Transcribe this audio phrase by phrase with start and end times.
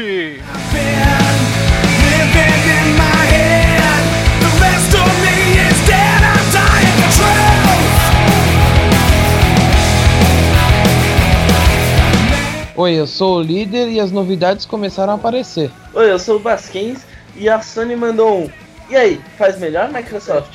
[12.76, 15.72] Oi, eu sou o líder e as novidades começaram a aparecer.
[15.96, 17.00] Oi, eu sou o Basquens
[17.36, 18.50] e a Sony mandou um.
[18.88, 20.52] E aí, faz melhor Microsoft?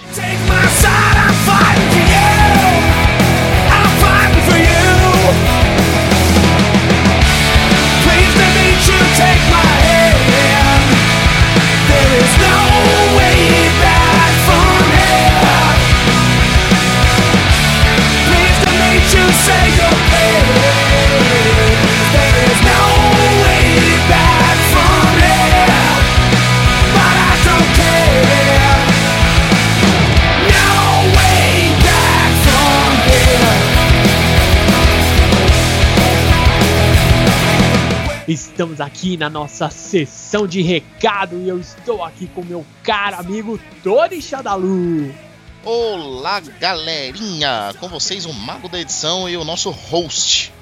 [38.29, 43.61] Estamos aqui na nossa sessão de recado e eu estou aqui com meu caro amigo
[43.85, 45.26] Tony Shadalu.
[45.69, 47.75] Olá, galerinha!
[47.81, 50.53] Com vocês, o Mago da Edição e o nosso host.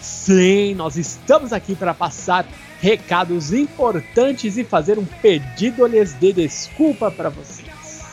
[0.00, 2.46] Sim, nós estamos aqui para passar
[2.80, 7.66] recados importantes e fazer um pedido-lhes de desculpa para vocês.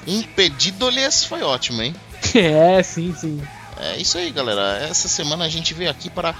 [0.07, 1.93] Um pedido-lhes foi ótimo, hein?
[2.33, 3.39] É, sim, sim.
[3.79, 4.79] É isso aí, galera.
[4.89, 6.33] Essa semana a gente veio aqui para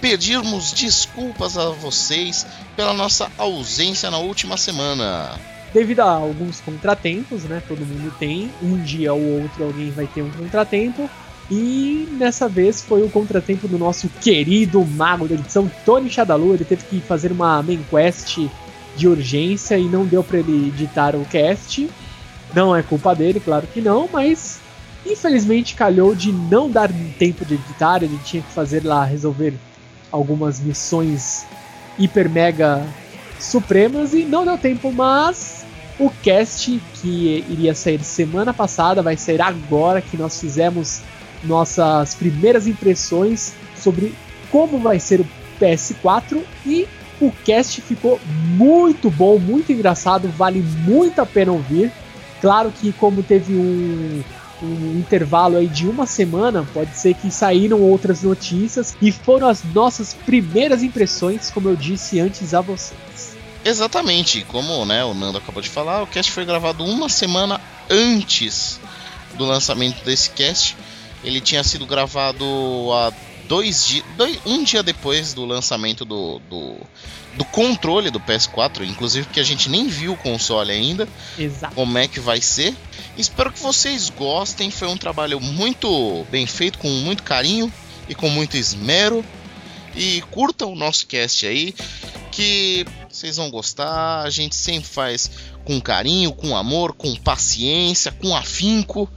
[0.00, 5.36] pedirmos desculpas a vocês pela nossa ausência na última semana.
[5.72, 7.62] Devido a alguns contratempos, né?
[7.66, 8.50] Todo mundo tem.
[8.62, 11.08] Um dia ou outro alguém vai ter um contratempo.
[11.50, 16.54] E nessa vez foi o contratempo do nosso querido mago da edição, Tony Shadalu.
[16.54, 18.38] Ele teve que fazer uma main quest
[18.96, 21.88] de urgência e não deu para ele editar o cast.
[22.54, 24.60] Não é culpa dele, claro que não, mas
[25.06, 28.02] infelizmente calhou de não dar tempo de editar.
[28.02, 29.54] Ele tinha que fazer lá, resolver
[30.10, 31.46] algumas missões
[31.98, 32.86] hiper mega
[33.38, 35.61] supremas e não deu tempo, mas
[35.98, 41.02] o cast que iria sair semana passada vai sair agora que nós fizemos
[41.44, 44.14] nossas primeiras impressões sobre
[44.50, 45.26] como vai ser o
[45.60, 46.86] PS4 e
[47.20, 51.92] o cast ficou muito bom, muito engraçado, vale muito a pena ouvir.
[52.40, 54.22] Claro que como teve um
[54.62, 59.64] um intervalo aí de uma semana, pode ser que saíram outras notícias e foram as
[59.64, 63.31] nossas primeiras impressões, como eu disse antes a vocês.
[63.64, 68.80] Exatamente, como né, o Nando acabou de falar, o cast foi gravado uma semana antes
[69.34, 70.76] do lançamento desse cast.
[71.22, 72.44] Ele tinha sido gravado
[72.92, 73.12] há
[73.46, 74.04] dois dias,
[74.44, 76.76] um dia depois do lançamento do, do,
[77.34, 81.08] do, controle do PS4, inclusive porque a gente nem viu o console ainda,
[81.38, 81.74] Exato.
[81.74, 82.74] como é que vai ser.
[83.16, 87.72] Espero que vocês gostem, foi um trabalho muito bem feito, com muito carinho
[88.08, 89.24] e com muito esmero.
[89.94, 91.74] E curtam o nosso cast aí,
[92.32, 94.22] que vocês vão gostar.
[94.22, 95.30] A gente sempre faz
[95.64, 99.08] com carinho, com amor, com paciência, com afinco.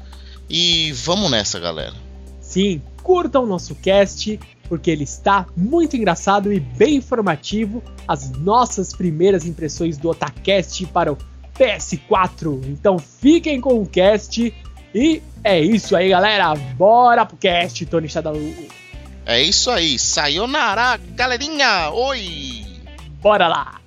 [0.49, 1.93] E vamos nessa, galera.
[2.39, 4.39] Sim, curtam o nosso cast,
[4.69, 7.81] porque ele está muito engraçado e bem informativo.
[8.07, 11.17] As nossas primeiras impressões do Otacast para o
[11.57, 12.65] PS4.
[12.67, 14.53] Então fiquem com o cast.
[14.93, 16.53] E é isso aí, galera.
[16.53, 18.53] Bora pro cast, Tony Shadalu.
[19.25, 19.97] É isso aí.
[19.97, 21.89] Sayonara, galerinha.
[21.91, 22.64] Oi.
[23.25, 23.84] Bora lá.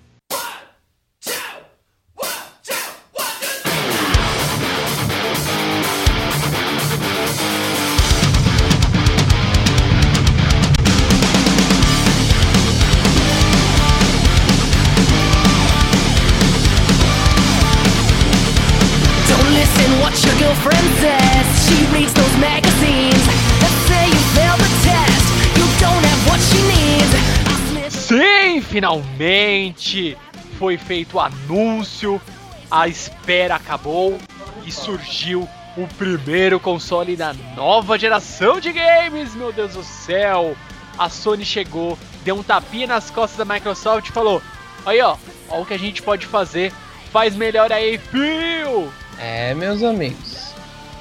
[28.78, 30.16] Finalmente
[30.56, 32.22] foi feito o anúncio,
[32.70, 34.16] a espera acabou
[34.64, 40.56] e surgiu o primeiro console da nova geração de games, meu Deus do céu!
[40.96, 44.40] A Sony chegou, deu um tapinha nas costas da Microsoft e falou:
[44.86, 45.16] Aí, ó,
[45.48, 46.72] ó o que a gente pode fazer.
[47.10, 48.92] Faz melhor aí, Phil!
[49.19, 50.54] É, meus amigos.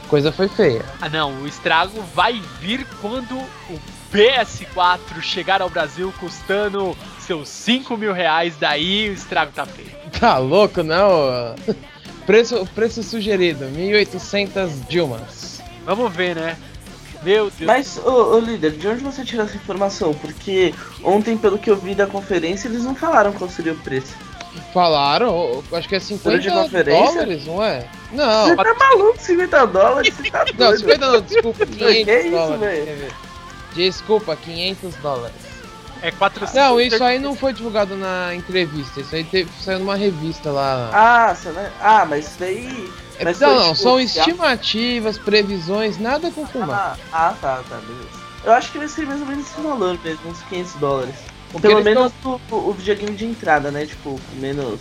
[0.08, 0.84] Coisa foi feia.
[1.00, 3.80] Ah não, o estrago vai vir quando o
[4.12, 6.98] PS4 chegar ao Brasil custando
[7.28, 9.92] seus 5 mil reais, daí o estrago tá feio.
[10.20, 11.56] Tá louco, não?
[12.26, 15.62] Preço, preço sugerido, 1.800 Dilmas.
[15.86, 16.58] Vamos ver, né?
[17.24, 17.68] Meu Deus.
[17.68, 20.14] Mas, ô, ô, líder, de onde você tirou essa informação?
[20.14, 24.16] Porque ontem, pelo que eu vi da conferência, eles não falaram qual seria o preço.
[24.74, 27.14] Falaram, acho que é 50 de conferência?
[27.14, 27.88] dólares, não é?
[28.12, 30.14] Não, Você tá maluco, 50 dólares?
[30.16, 30.80] Você tá não, doido?
[30.80, 32.86] 50 não, desculpa, 500 Que isso, dólares.
[32.86, 33.12] ver?
[33.76, 35.47] Desculpa, 500 dólares.
[36.02, 36.54] É 400.
[36.54, 40.90] Não, isso aí não foi divulgado na entrevista, isso aí teve, saiu numa revista lá.
[40.94, 41.36] Ah,
[41.82, 42.92] ah, mas isso daí...
[43.20, 47.00] É, Mas não, foi, não, tipo, são estimativas, previsões, nada confirmado.
[47.12, 48.28] Ah, ah, tá, tá, beleza.
[48.44, 51.16] Eu acho que vai ser mais ou menos esse valor mesmo, uns 500 dólares.
[51.52, 53.86] Porque Pelo menos o, o videogame de entrada, né?
[53.86, 54.80] Tipo, menos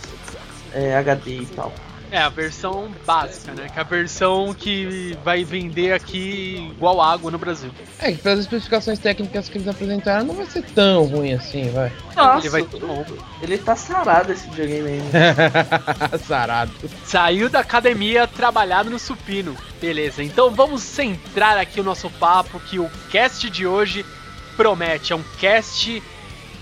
[0.73, 1.73] é, HD e tal.
[2.09, 3.67] É a versão básica, né?
[3.67, 7.69] Que é a versão que vai vender aqui igual água no Brasil.
[7.99, 11.91] É que pelas especificações técnicas que eles apresentaram não vai ser tão ruim assim, vai.
[12.15, 13.05] Nossa, Ele vai bom.
[13.41, 16.17] ele tá sarado esse videogame ainda.
[16.25, 16.71] Sarado.
[17.05, 19.55] Saiu da academia trabalhado no supino.
[19.81, 24.05] Beleza, então vamos centrar aqui o nosso papo que o cast de hoje
[24.55, 25.11] promete.
[25.11, 26.01] É um cast,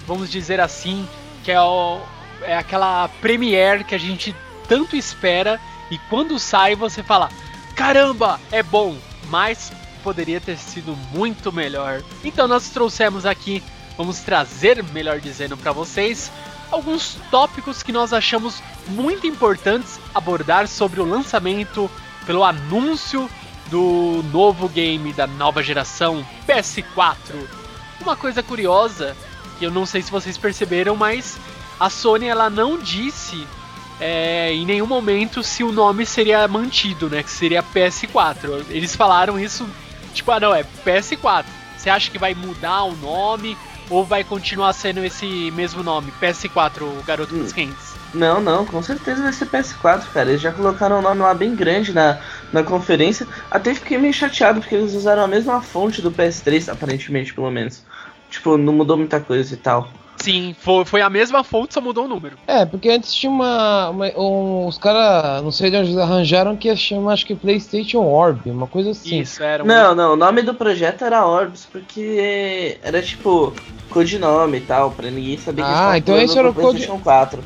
[0.08, 1.08] vamos dizer assim,
[1.44, 2.02] que é, o-
[2.42, 4.36] é aquela premiere que a gente
[4.68, 5.60] tanto espera
[5.90, 7.30] e quando sai você fala:
[7.76, 8.98] caramba, é bom,
[9.30, 9.72] mas
[10.04, 12.02] poderia ter sido muito melhor.
[12.24, 13.64] Então nós trouxemos aqui,
[13.98, 16.32] vamos trazer, melhor dizendo, para vocês
[16.72, 21.90] alguns tópicos que nós achamos muito importantes abordar sobre o lançamento
[22.26, 23.30] pelo anúncio
[23.70, 27.16] do novo game da nova geração PS4.
[28.02, 29.16] Uma coisa curiosa
[29.58, 31.38] que eu não sei se vocês perceberam, mas
[31.80, 33.48] a Sony ela não disse
[34.00, 37.24] é, em nenhum momento se o nome seria mantido, né?
[37.24, 38.66] Que seria PS4.
[38.70, 39.68] Eles falaram isso
[40.14, 41.46] tipo, ah não, é PS4.
[41.78, 43.58] Você acha que vai mudar o nome
[43.90, 46.12] ou vai continuar sendo esse mesmo nome?
[46.22, 47.56] PS4, o garoto dos Hum.
[47.56, 47.96] quentes.
[48.14, 50.30] Não, não, com certeza vai ser PS4, cara.
[50.30, 52.18] Eles já colocaram o nome lá bem grande na,
[52.52, 53.28] na conferência.
[53.52, 57.84] Até fiquei meio chateado porque eles usaram a mesma fonte do PS3, aparentemente, pelo menos.
[58.30, 59.90] Tipo, não mudou muita coisa e tal.
[60.26, 62.36] Sim, foi, foi a mesma fonte, só mudou o número.
[62.48, 63.90] É, porque antes tinha uma.
[63.92, 67.36] uma- um- os caras, não sei de onde eles arranjaram, que ia chamar, acho que
[67.36, 69.20] PlayStation Orb, uma coisa assim.
[69.20, 69.68] Isso, era um.
[69.68, 73.54] Não, não, o nome do projeto era Orbs porque era tipo
[73.90, 77.44] codinome e tal, pra ninguém saber que Ah, então esse era o code- PlayStation 4.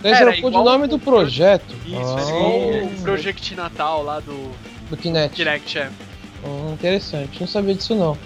[0.00, 1.74] Então esse Era era o codinome do projeto.
[1.84, 3.02] Isso, Ah, era igual o Sim.
[3.04, 4.50] Project Natal lá do
[4.90, 5.36] do Kinect.
[5.36, 5.88] Direct, é.
[6.44, 8.16] Hum, interessante, não sabia disso não.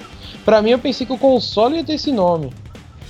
[0.44, 2.52] Pra mim eu pensei que o console ia ter esse nome.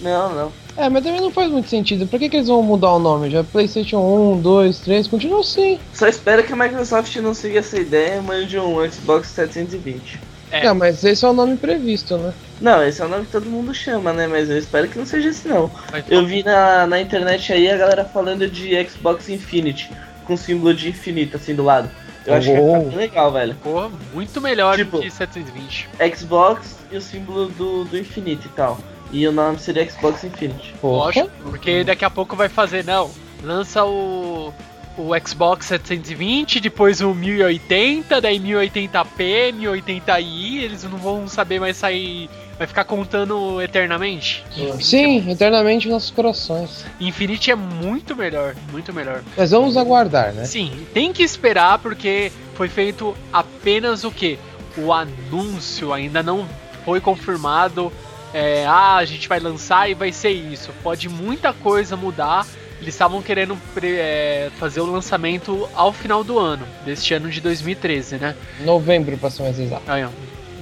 [0.01, 0.53] Não, não.
[0.77, 2.07] É, mas também não faz muito sentido.
[2.07, 3.31] Pra que, que eles vão mudar o nome?
[3.31, 5.79] Já PlayStation 1, 2, 3, continua assim.
[5.93, 10.19] Só espero que a Microsoft não siga essa ideia e mande um Xbox 720.
[10.53, 10.65] É.
[10.65, 12.33] Não, mas esse é o nome previsto, né?
[12.61, 14.27] Não, esse é o nome que todo mundo chama, né?
[14.27, 15.71] Mas eu espero que não seja esse não.
[16.09, 19.91] Eu vi na, na internet aí a galera falando de Xbox Infinity,
[20.25, 21.89] com símbolo de infinito assim do lado.
[22.27, 23.55] Eu acho que vai ficar legal, velho.
[23.63, 25.89] Porra, muito melhor Tipo- do que 720.
[26.17, 28.79] Xbox e o símbolo do, do infinito e tal.
[29.13, 30.75] E o nome seria Xbox Infinity.
[30.83, 33.11] Lógico, porque daqui a pouco vai fazer, não.
[33.43, 34.53] Lança o,
[34.97, 42.29] o Xbox 720, depois o 1080, daí 1080p, 1080i, eles não vão saber mais sair.
[42.59, 44.45] Vai ficar contando eternamente.
[44.81, 46.85] Sim, eternamente em nossos corações.
[47.01, 49.23] Infinity é muito melhor, muito melhor.
[49.35, 50.45] Mas vamos aguardar, né?
[50.45, 54.39] Sim, tem que esperar porque foi feito apenas o que?
[54.77, 56.47] O anúncio ainda não
[56.85, 57.91] foi confirmado.
[58.33, 60.73] É, ah, a gente vai lançar e vai ser isso.
[60.83, 62.47] Pode muita coisa mudar.
[62.81, 68.17] Eles estavam querendo é, fazer o lançamento ao final do ano, deste ano de 2013,
[68.17, 68.35] né?
[68.61, 69.83] Novembro, pra ser mais exato.
[69.87, 70.07] Aí,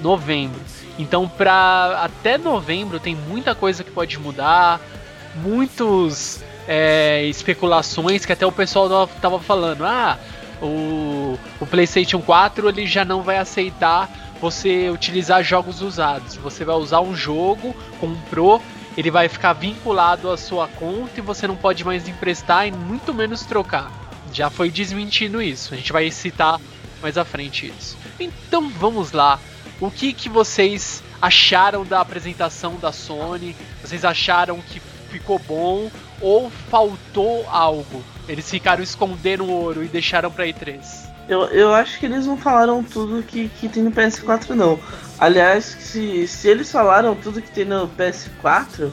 [0.03, 0.61] novembro.
[0.99, 4.81] Então, pra até novembro tem muita coisa que pode mudar,
[5.37, 9.85] muitos é, especulações que até o pessoal tava falando.
[9.85, 10.19] Ah,
[10.61, 14.11] o, o PlayStation 4 ele já não vai aceitar
[14.41, 16.37] você utilizar jogos usados.
[16.37, 18.63] Você vai usar um jogo, comprou,
[18.97, 23.15] ele vai ficar vinculado à sua conta e você não pode mais emprestar e muito
[23.15, 23.93] menos trocar.
[24.33, 25.73] Já foi desmentindo isso.
[25.73, 26.61] A gente vai citar
[27.01, 27.97] mais à frente isso.
[28.19, 29.39] Então vamos lá.
[29.81, 33.55] O que, que vocês acharam da apresentação da Sony?
[33.83, 34.81] Vocês acharam que
[35.11, 35.91] ficou bom
[36.21, 38.03] ou faltou algo?
[38.29, 41.09] Eles ficaram escondendo o ouro e deixaram pra E3.
[41.29, 44.81] Eu, eu acho que eles não falaram tudo que, que tem no PS4 não.
[45.19, 48.91] Aliás, se, se eles falaram tudo que tem no PS4,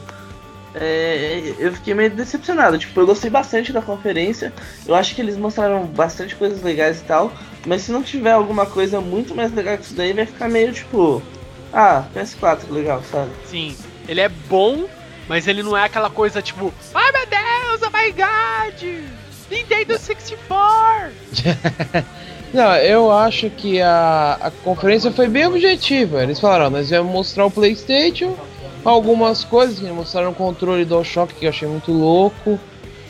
[0.74, 2.78] é, eu fiquei meio decepcionado.
[2.78, 4.52] Tipo, eu gostei bastante da conferência.
[4.86, 7.32] Eu acho que eles mostraram bastante coisas legais e tal.
[7.66, 10.72] Mas se não tiver alguma coisa muito mais legal que isso daí, vai ficar meio
[10.72, 11.22] tipo.
[11.72, 13.30] Ah, PS4, legal, sabe?
[13.46, 13.76] Sim,
[14.06, 14.86] ele é bom,
[15.28, 19.04] mas ele não é aquela coisa tipo, ai meu Deus, oh my god!
[19.50, 21.12] Nintendo 64!
[22.56, 26.22] Não, eu acho que a, a conferência foi bem objetiva.
[26.22, 28.34] Eles falaram, nós vamos mostrar o PlayStation,
[28.82, 32.58] algumas coisas, que mostraram o controle do Shock que eu achei muito louco.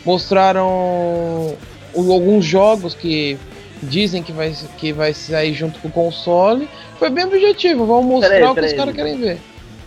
[0.05, 1.57] Mostraram
[1.95, 3.39] alguns jogos que
[3.83, 6.69] dizem que vai, que vai sair junto com o console.
[6.99, 8.77] Foi bem objetivo, vamos mostrar Peraí, o que os peraí.
[8.77, 9.39] caras querem ver.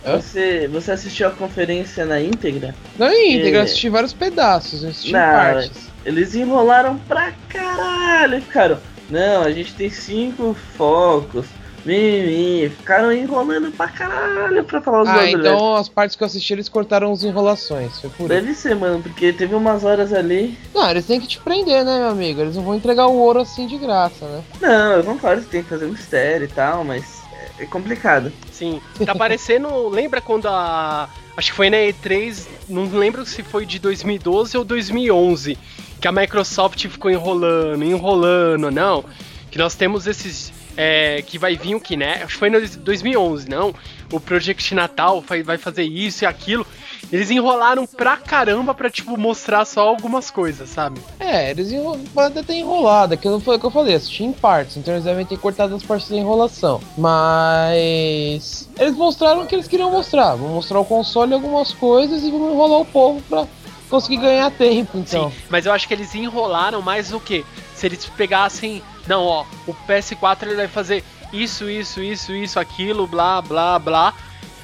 [0.06, 2.74] Você, você assistiu a conferência na íntegra?
[2.98, 3.64] Não em íntegra, eu É.
[3.64, 5.90] assisti vários pedaços, eu assisti Não, partes.
[6.06, 8.38] Eles enrolaram pra caralho.
[8.38, 8.78] e Ficaram,
[9.10, 11.46] não, a gente tem cinco focos.
[11.84, 12.68] Mimimi.
[12.68, 16.68] Ficaram enrolando pra caralho pra falar os Ah, então as partes que eu assisti eles
[16.68, 18.28] cortaram as enrolações, foi por isso.
[18.28, 20.58] Deve ser, mano, porque teve umas horas ali.
[20.74, 22.40] Não, eles têm que te prender, né, meu amigo?
[22.42, 24.42] Eles não vão entregar o ouro assim de graça, né?
[24.60, 27.22] Não, eu concordo que tem que fazer mistério e tal, mas
[27.58, 28.30] é- é complicado.
[28.52, 28.78] Sim.
[29.06, 29.68] Tá parecendo.
[29.88, 31.08] Lembra quando a.
[31.36, 35.56] Acho que foi na E3, não lembro se foi de 2012 ou 2011,
[36.00, 39.04] que a Microsoft ficou enrolando, enrolando, não.
[39.50, 40.52] Que nós temos esses.
[40.76, 42.24] é, que vai vir o Kinect.
[42.24, 43.74] Acho que foi em 2011, não.
[44.12, 46.66] O Project Natal vai, fazer isso e aquilo.
[47.12, 51.00] Eles enrolaram pra caramba pra, tipo, mostrar só algumas coisas, sabe?
[51.18, 51.72] É, eles
[52.14, 55.26] podem ter enrolado, aquilo foi o que eu falei, assisti em partes, então eles devem
[55.26, 56.80] ter cortado as partes da enrolação.
[56.96, 60.34] Mas eles mostraram o que eles queriam mostrar.
[60.36, 63.46] Vão mostrar o console algumas coisas e vão enrolar o povo pra
[63.90, 65.30] conseguir ganhar tempo, então.
[65.30, 67.44] Sim, mas eu acho que eles enrolaram mais o que?
[67.74, 73.06] Se eles pegassem, não, ó, o PS4 ele vai fazer isso, isso, isso, isso, aquilo,
[73.06, 74.14] blá, blá, blá.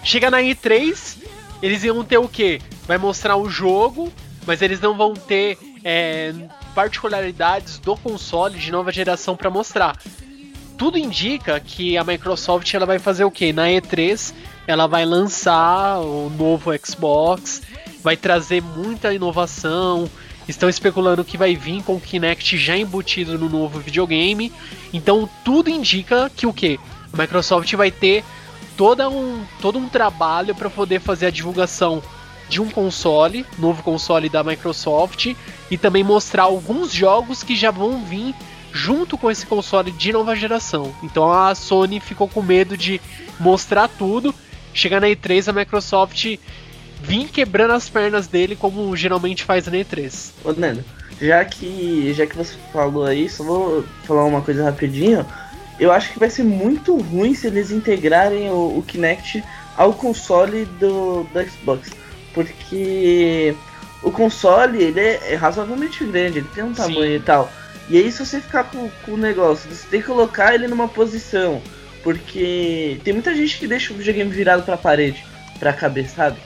[0.03, 1.19] Chega na E3,
[1.63, 2.61] eles iam ter o que?
[2.87, 4.13] Vai mostrar o jogo,
[4.47, 6.33] mas eles não vão ter é,
[6.75, 9.97] particularidades do console de nova geração pra mostrar.
[10.77, 13.53] Tudo indica que a Microsoft ela vai fazer o que?
[13.53, 14.35] Na E3
[14.67, 17.63] ela vai lançar o novo Xbox,
[18.07, 20.09] vai trazer muita inovação.
[20.47, 24.53] Estão especulando que vai vir com o Kinect já embutido no novo videogame.
[24.93, 26.79] Então tudo indica que o que?
[27.13, 28.23] A Microsoft vai ter
[28.77, 32.01] toda um, todo um trabalho para poder fazer a divulgação
[32.49, 35.35] de um console, novo console da Microsoft,
[35.69, 38.37] e também mostrar alguns jogos que já vão vir
[38.73, 40.95] junto com esse console de nova geração.
[41.03, 43.01] Então a Sony ficou com medo de
[43.41, 44.33] mostrar tudo,
[44.73, 46.39] chegar na E3 a Microsoft
[47.03, 50.31] vir quebrando as pernas dele como geralmente faz na E3.
[50.45, 50.85] Ô, Nando,
[51.21, 55.25] já que, já que você falou aí, só vou falar uma coisa rapidinho.
[55.79, 59.45] Eu acho que vai ser muito ruim se eles integrarem o, o Kinect
[59.77, 61.91] ao console do, do Xbox.
[62.33, 63.55] Porque
[64.03, 66.83] o console, ele é, é razoavelmente grande, ele tem um Sim.
[66.83, 67.51] tamanho e tal.
[67.89, 70.89] E aí se você ficar com, com o negócio, você tem que colocar ele numa
[70.89, 71.63] posição.
[72.03, 75.25] Porque tem muita gente que deixa o videogame virado pra parede,
[75.59, 76.37] pra cabeça, sabe?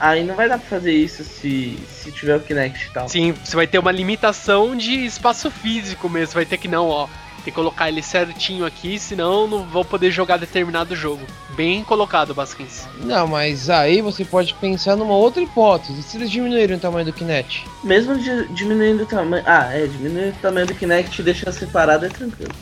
[0.00, 3.08] Aí não vai dar pra fazer isso se, se tiver o Kinect e tal.
[3.08, 7.06] Sim, você vai ter uma limitação de espaço físico mesmo, vai ter que não, ó,
[7.38, 11.22] tem que colocar ele certinho aqui, senão não vou poder jogar determinado jogo.
[11.56, 12.86] Bem colocado, Basquins.
[13.00, 16.02] Não, mas aí você pode pensar numa outra hipótese.
[16.02, 17.64] Se eles diminuírem o tamanho do Kinect?
[17.82, 19.42] Mesmo di- diminuindo o tamanho.
[19.46, 22.52] Ah, é, diminuindo o tamanho do Kinect e deixando separado é tranquilo.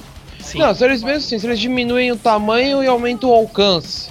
[0.40, 0.58] Sim.
[0.60, 4.08] Não, se eles mesmo assim, se eles diminuem o tamanho e aumentam o alcance,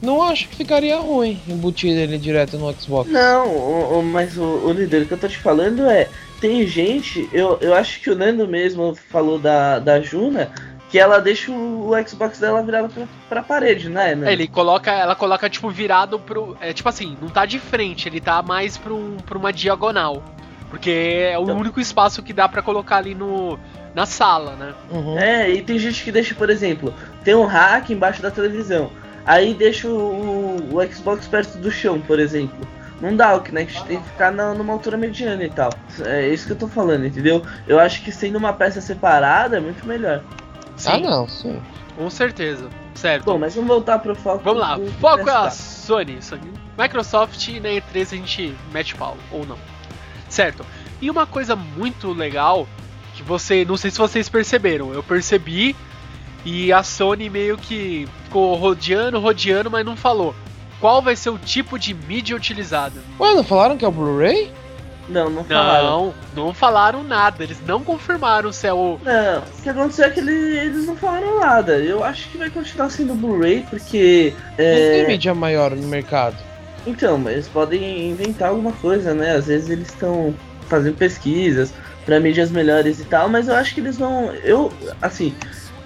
[0.00, 3.10] não acho que ficaria ruim embutir ele direto no Xbox.
[3.10, 6.08] Não, o, o- mas o, o líder, o que eu tô te falando é.
[6.40, 10.52] Tem gente, eu, eu acho que o Nando mesmo falou da, da Juna,
[10.88, 14.14] que ela deixa o, o Xbox dela virado pra, pra parede, né?
[14.14, 14.28] Nando?
[14.30, 18.08] É, Ele coloca, ela coloca tipo virado pro, é tipo assim, não tá de frente,
[18.08, 20.22] ele tá mais pra, um, pra uma diagonal,
[20.70, 20.90] porque
[21.32, 23.58] é o Então- único espaço que dá pra colocar ali no
[23.92, 24.74] na sala, né?
[24.92, 25.18] Uhum.
[25.18, 28.92] É, e tem gente que deixa, por exemplo, tem um rack embaixo da televisão.
[29.28, 32.66] Aí deixa o, o Xbox perto do chão, por exemplo.
[32.98, 35.70] Não dá, o Kinect tem que ficar na, numa altura mediana e tal.
[36.00, 37.42] É isso que eu tô falando, entendeu?
[37.66, 40.22] Eu acho que sendo uma peça separada é muito melhor.
[40.76, 41.60] Sim, Ah, não, sim.
[41.94, 42.70] com certeza.
[42.94, 43.24] Certo.
[43.26, 44.42] Bom, mas vamos voltar pro foco.
[44.42, 45.50] Vamos lá, foco é a PS4.
[45.52, 46.52] Sony, Sony.
[46.78, 49.58] Microsoft na E3 a gente mete pau, ou não.
[50.28, 50.64] Certo.
[51.02, 52.66] E uma coisa muito legal,
[53.14, 53.64] que você.
[53.64, 55.76] Não sei se vocês perceberam, eu percebi
[56.44, 60.34] e a Sony meio que ficou rodeando, rodeando, mas não falou.
[60.80, 63.00] Qual vai ser o tipo de mídia utilizada?
[63.18, 64.52] Ué, não falaram que é o Blu-ray?
[65.08, 65.84] Não, não falaram.
[66.36, 68.98] Não, não falaram nada, eles não confirmaram se é o.
[69.02, 71.78] Não, o que aconteceu é que ele- eles não falaram nada.
[71.78, 74.34] Eu acho que vai continuar sendo Blu-ray, porque.
[74.50, 76.36] Não tem É, mídia maior no mercado.
[76.86, 79.34] Então, mas eles podem inventar alguma coisa, né?
[79.34, 80.34] Às vezes eles estão
[80.68, 81.72] fazendo pesquisas
[82.04, 84.30] para mídias melhores e tal, mas eu acho que eles vão.
[84.44, 85.34] Eu, assim,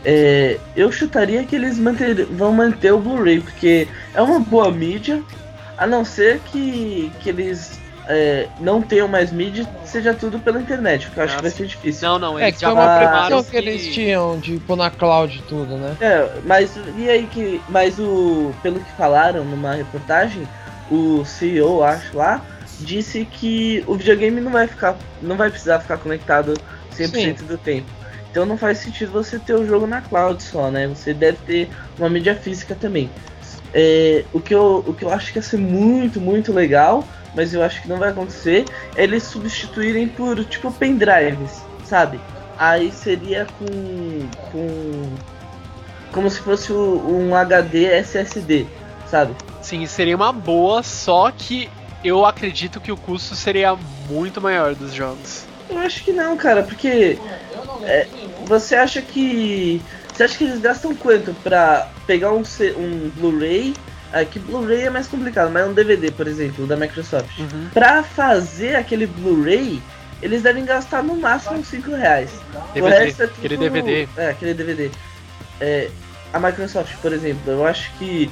[0.04, 5.22] é, eu chutaria que eles manter, vão manter o Blu-ray, porque é uma boa mídia,
[5.78, 11.06] a não ser que, que eles é, não tenham mais mídia, seja tudo pela internet,
[11.06, 11.56] porque eu acho que vai sim.
[11.58, 12.08] ser difícil.
[12.08, 15.38] Não, não, É, que já foi uma previsão que eles tinham de pôr na cloud
[15.38, 15.96] e tudo, né?
[16.00, 17.60] É, mas e aí que.
[17.68, 18.52] Mas o.
[18.62, 20.46] Pelo que falaram numa reportagem,
[20.90, 22.44] o CEO, acho lá,
[22.80, 24.96] disse que o videogame não vai ficar.
[25.20, 26.54] não vai precisar ficar conectado
[26.92, 28.01] 100% do tempo.
[28.32, 30.88] Então não faz sentido você ter o jogo na cloud só, né?
[30.88, 33.10] Você deve ter uma mídia física também.
[33.74, 37.04] É, o, que eu, o que eu acho que ia ser muito, muito legal,
[37.36, 38.64] mas eu acho que não vai acontecer,
[38.96, 42.18] é eles substituírem por tipo pendrives, sabe?
[42.58, 44.28] Aí seria com.
[44.50, 45.10] com.
[46.10, 48.66] como se fosse um HD SSD,
[49.06, 49.36] sabe?
[49.60, 51.68] Sim, seria uma boa, só que
[52.02, 53.76] eu acredito que o custo seria
[54.08, 55.44] muito maior dos jogos.
[55.68, 57.18] Eu acho que não, cara, porque
[57.82, 58.06] é,
[58.46, 59.82] você acha que.
[60.12, 62.42] Você acha que eles gastam quanto pra pegar um,
[62.76, 63.74] um Blu-ray?
[64.12, 67.38] É que Blu-ray é mais complicado, mas um DVD, por exemplo, da Microsoft.
[67.38, 67.68] Uhum.
[67.72, 69.82] Pra fazer aquele Blu-ray,
[70.20, 72.30] eles devem gastar no máximo uns 5 reais.
[72.70, 74.08] O DVD, resto é tudo- aquele DVD.
[74.18, 74.90] É, aquele DVD.
[75.60, 75.88] É,
[76.32, 78.30] a Microsoft, por exemplo, eu acho que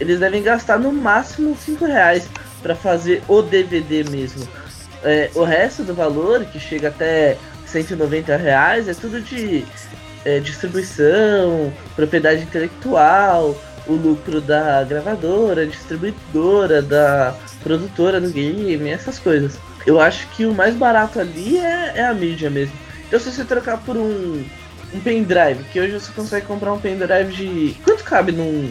[0.00, 2.28] eles devem gastar no máximo 5 reais
[2.60, 4.46] pra fazer o DVD mesmo.
[5.04, 7.36] É, o resto do valor, que chega até
[7.72, 9.64] 190 reais, é tudo de
[10.24, 19.58] é, distribuição, propriedade intelectual, o lucro da gravadora, distribuidora, da produtora do game, essas coisas.
[19.86, 22.74] Eu acho que o mais barato ali é, é a mídia mesmo.
[23.08, 24.44] Então se você trocar por um,
[24.94, 27.76] um pendrive, que hoje você consegue comprar um pendrive de.
[27.82, 28.70] Quanto cabe num,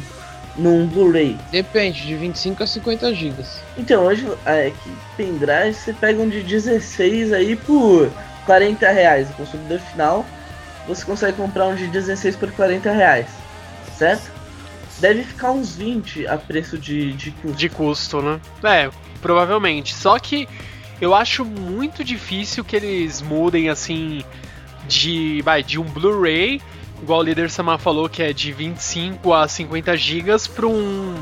[0.57, 1.37] num Blu-ray?
[1.51, 3.61] Depende, de 25 a 50 gigas.
[3.77, 8.09] Então, hoje, é que pendrive você pega um de 16 aí por
[8.45, 9.29] 40 reais.
[9.29, 10.25] O consumidor final,
[10.87, 13.27] você consegue comprar um de 16 por 40 reais,
[13.97, 14.31] certo?
[14.99, 17.57] Deve ficar uns 20 a preço de, de custo.
[17.57, 18.39] De custo, né?
[18.63, 18.89] É,
[19.21, 19.95] provavelmente.
[19.95, 20.47] Só que
[20.99, 24.23] eu acho muito difícil que eles mudem assim
[24.87, 26.61] de, vai, de um Blu-ray,
[27.01, 31.15] igual o líder Samar falou que é de 25 a 50 gigas para um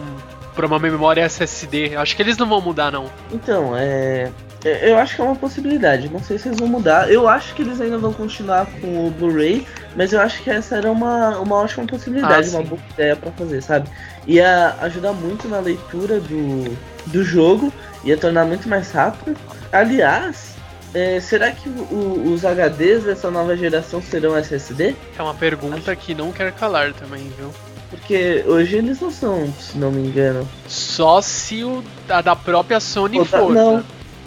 [0.54, 1.96] para uma memória SSD.
[1.96, 3.10] Acho que eles não vão mudar não.
[3.32, 4.30] Então, é.
[4.64, 6.10] É- Eu acho que é uma possibilidade.
[6.10, 7.12] Não sei se eles vão mudar.
[7.12, 10.76] Eu acho que eles ainda vão continuar com o Blu-ray, mas eu acho que essa
[10.78, 13.90] era uma, uma ótima possibilidade, Ah, uma boa ideia pra fazer, sabe?
[14.28, 16.76] Ia ajudar muito na leitura do,
[17.08, 17.72] do jogo,
[18.04, 19.36] ia tornar muito mais rápido.
[19.72, 20.56] Aliás,
[20.94, 24.96] é, será que o- os HDs dessa nova geração serão SSD?
[25.18, 27.50] É uma pergunta que não quer calar também, viu?
[27.90, 30.48] Porque hoje eles não são, se não me engano.
[30.68, 33.54] Só se o a da própria Sony da- for.
[33.54, 33.84] não, né?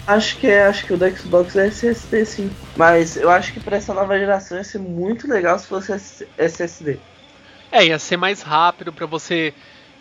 [0.07, 2.51] Acho que é, acho que o do Xbox é SSD sim.
[2.75, 6.99] Mas eu acho que pra essa nova geração ia ser muito legal se fosse SSD.
[7.71, 9.53] É, ia ser mais rápido pra você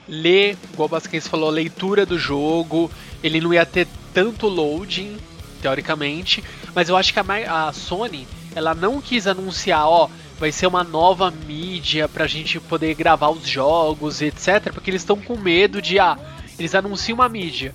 [0.08, 2.90] ler, igual o Basquens falou, a leitura do jogo.
[3.22, 5.16] Ele não ia ter tanto loading,
[5.60, 6.44] teoricamente.
[6.74, 10.82] Mas eu acho que a, a Sony, ela não quis anunciar, ó, vai ser uma
[10.82, 14.72] nova mídia pra gente poder gravar os jogos, etc.
[14.72, 16.18] Porque eles estão com medo de, ah,
[16.58, 17.74] eles anunciam uma mídia.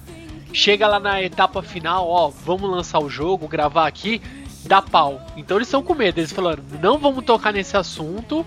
[0.54, 4.22] Chega lá na etapa final, ó, vamos lançar o jogo, gravar aqui,
[4.66, 5.22] dá pau.
[5.36, 8.46] Então eles estão com medo, eles falaram, não vamos tocar nesse assunto,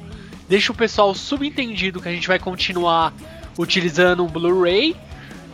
[0.48, 3.12] deixa o pessoal subentendido que a gente vai continuar
[3.58, 4.96] utilizando um Blu-ray.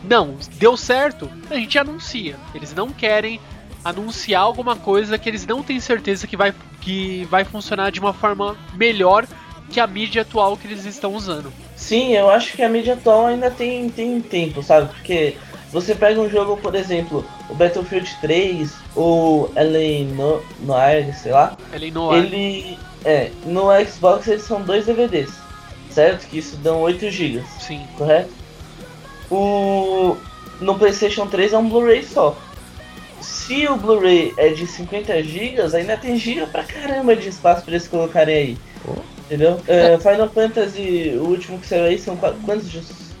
[0.03, 2.35] Não, deu certo, a gente anuncia.
[2.53, 3.39] Eles não querem
[3.83, 8.13] anunciar alguma coisa que eles não têm certeza que vai, que vai funcionar de uma
[8.13, 9.25] forma melhor
[9.69, 11.51] que a mídia atual que eles estão usando.
[11.75, 14.87] Sim, eu acho que a mídia atual ainda tem, tem tempo, sabe?
[14.93, 15.37] Porque
[15.71, 19.51] você pega um jogo, por exemplo, o Battlefield 3 ou
[20.61, 22.19] Noir, sei lá, Ele não é.
[22.19, 22.77] ele.
[23.05, 25.31] É, no Xbox eles são dois DVDs,
[25.91, 26.25] certo?
[26.27, 27.85] Que isso dão 8 GB, Sim.
[27.97, 28.29] correto?
[29.29, 30.17] O.
[30.59, 32.35] No PlayStation 3 é um Blu-ray só.
[33.21, 37.73] Se o Blu-ray é de 50 GB, ainda tem giga pra caramba de espaço pra
[37.75, 38.57] eles colocarem aí.
[39.25, 39.59] Entendeu?
[39.67, 42.69] É, Final Fantasy, o último que saiu aí, são qua- quantos?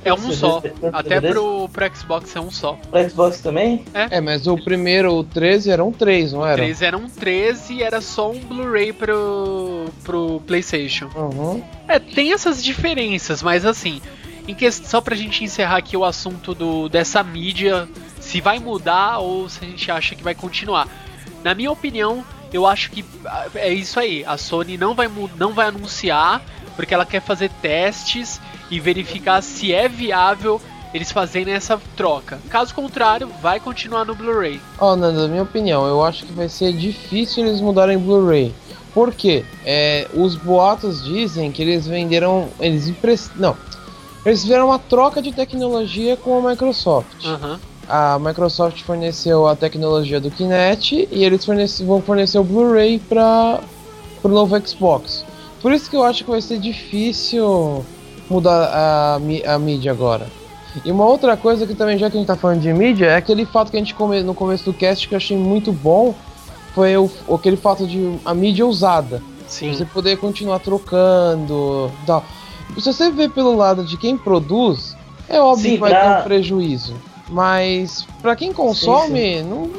[0.07, 0.61] É um só.
[0.61, 1.33] Quantos Até DVDs?
[1.33, 2.73] pro, pro Xbox é um só.
[2.89, 3.85] Pro Xbox também?
[3.93, 6.57] É, mas o primeiro, o 13, eram três, não era?
[6.57, 11.09] 3 eram 13 e era só um Blu-ray pro, pro PlayStation.
[11.15, 11.63] Uhum.
[11.87, 14.01] É, tem essas diferenças, mas assim,
[14.47, 17.87] em que, só pra gente encerrar aqui o assunto do, dessa mídia,
[18.19, 20.87] se vai mudar ou se a gente acha que vai continuar.
[21.43, 24.23] Na minha opinião, eu acho que ah, é isso aí.
[24.25, 26.41] A Sony não vai, não vai anunciar
[26.75, 30.61] porque ela quer fazer testes e verificar se é viável
[30.93, 32.39] eles fazendo essa troca.
[32.49, 34.59] Caso contrário, vai continuar no Blu-ray.
[34.79, 38.53] Ó, Nando, na minha opinião, eu acho que vai ser difícil eles mudarem Blu-ray.
[38.93, 39.45] Por quê?
[39.65, 42.49] É, os boatos dizem que eles venderam.
[42.59, 43.31] Eles emprest...
[43.35, 43.55] Não.
[44.25, 47.25] Eles fizeram uma troca de tecnologia com a Microsoft.
[47.25, 47.59] Aham.
[47.87, 53.59] A Microsoft forneceu a tecnologia do Kinect e eles fornece- vão fornecer o Blu-ray para
[54.23, 55.23] o novo Xbox.
[55.61, 57.85] Por isso que eu acho que vai ser difícil
[58.29, 59.15] mudar a,
[59.53, 60.27] a mídia agora.
[60.85, 63.15] E uma outra coisa que também, já que a gente tá falando de mídia, é
[63.15, 66.13] aquele fato que a gente come, no começo do cast que eu achei muito bom,
[66.75, 69.21] foi o, aquele fato de a mídia usada.
[69.47, 69.73] Sim.
[69.73, 71.89] Você poder continuar trocando.
[72.05, 72.23] Tal.
[72.77, 74.95] Se você vê pelo lado de quem produz,
[75.27, 76.93] é óbvio Sim, que vai pra- ter um prejuízo.
[77.29, 79.69] Mas pra quem consome, Não,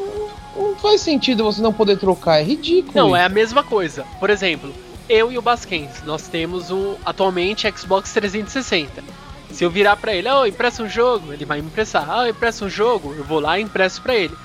[0.57, 2.41] não faz sentido você não poder trocar.
[2.41, 2.93] É ridículo.
[2.95, 3.17] Não, isso.
[3.17, 4.05] é a mesma coisa.
[4.19, 4.73] Por exemplo,
[5.09, 9.03] eu e o Basquens, nós temos o atualmente Xbox 360.
[9.51, 12.09] Se eu virar pra ele, ó, empresta um jogo, ele vai me emprestar.
[12.09, 14.37] Ah, empresta um jogo, eu vou lá e empresto pra ele.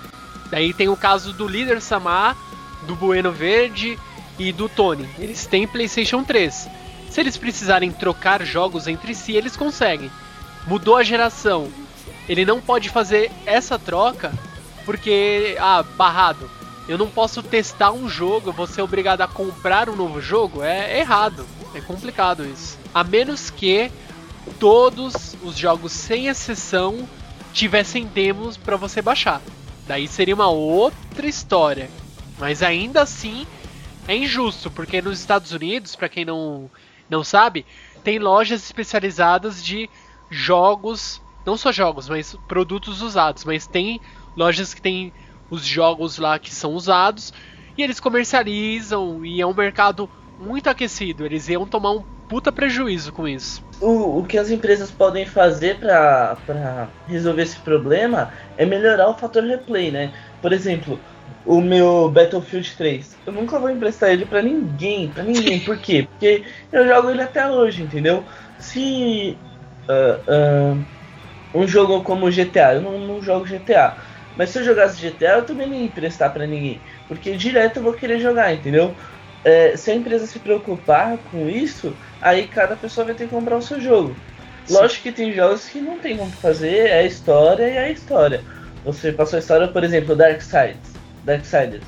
[0.49, 2.37] Daí tem o caso do líder Samar,
[2.83, 3.99] do Bueno Verde
[4.39, 5.07] e do Tony.
[5.19, 6.69] Eles têm PlayStation 3.
[7.09, 10.09] Se eles precisarem trocar jogos entre si, eles conseguem.
[10.65, 11.69] Mudou a geração.
[12.27, 14.31] Ele não pode fazer essa troca
[14.85, 16.49] porque, ah, barrado.
[16.87, 20.61] Eu não posso testar um jogo, eu vou ser obrigado a comprar um novo jogo?
[20.61, 21.45] É errado.
[21.73, 22.77] É complicado isso.
[22.93, 23.89] A menos que
[24.59, 27.07] todos os jogos, sem exceção,
[27.53, 29.41] tivessem demos para você baixar.
[29.87, 31.89] Daí seria uma outra história.
[32.37, 33.47] Mas ainda assim
[34.07, 36.69] é injusto, porque nos Estados Unidos, para quem não,
[37.09, 37.65] não sabe,
[38.03, 39.89] tem lojas especializadas de
[40.29, 44.01] jogos, não só jogos, mas produtos usados, mas tem
[44.35, 45.13] lojas que tem
[45.53, 47.31] os jogos lá que são usados
[47.77, 51.25] e eles comercializam e é um mercado muito aquecido.
[51.25, 53.61] Eles iam tomar um puta prejuízo com isso.
[53.79, 59.43] O, o que as empresas podem fazer pra resolver esse problema é melhorar o fator
[59.43, 60.13] replay, né?
[60.41, 60.99] Por exemplo,
[61.45, 63.15] o meu Battlefield 3.
[63.25, 65.59] Eu nunca vou emprestar ele pra ninguém, pra ninguém.
[65.59, 66.07] Por quê?
[66.09, 68.25] Porque eu jogo ele até hoje, entendeu?
[68.57, 69.37] Se
[69.87, 70.77] ah, ah,
[71.53, 73.97] um jogo como GTA, eu não, não jogo GTA.
[74.35, 76.81] Mas se eu jogasse GTA, eu também não ia emprestar pra ninguém.
[77.07, 78.95] Porque direto eu vou querer jogar, entendeu?
[79.43, 83.57] É, se a empresa se preocupar com isso, aí cada pessoa vai ter que comprar
[83.57, 84.15] o seu jogo.
[84.69, 87.91] Lógico que tem jogos que não tem como fazer, é a história e é a
[87.91, 88.41] história.
[88.85, 90.77] Você passou a história, por exemplo, Darksiders.
[91.23, 91.83] Darksiders.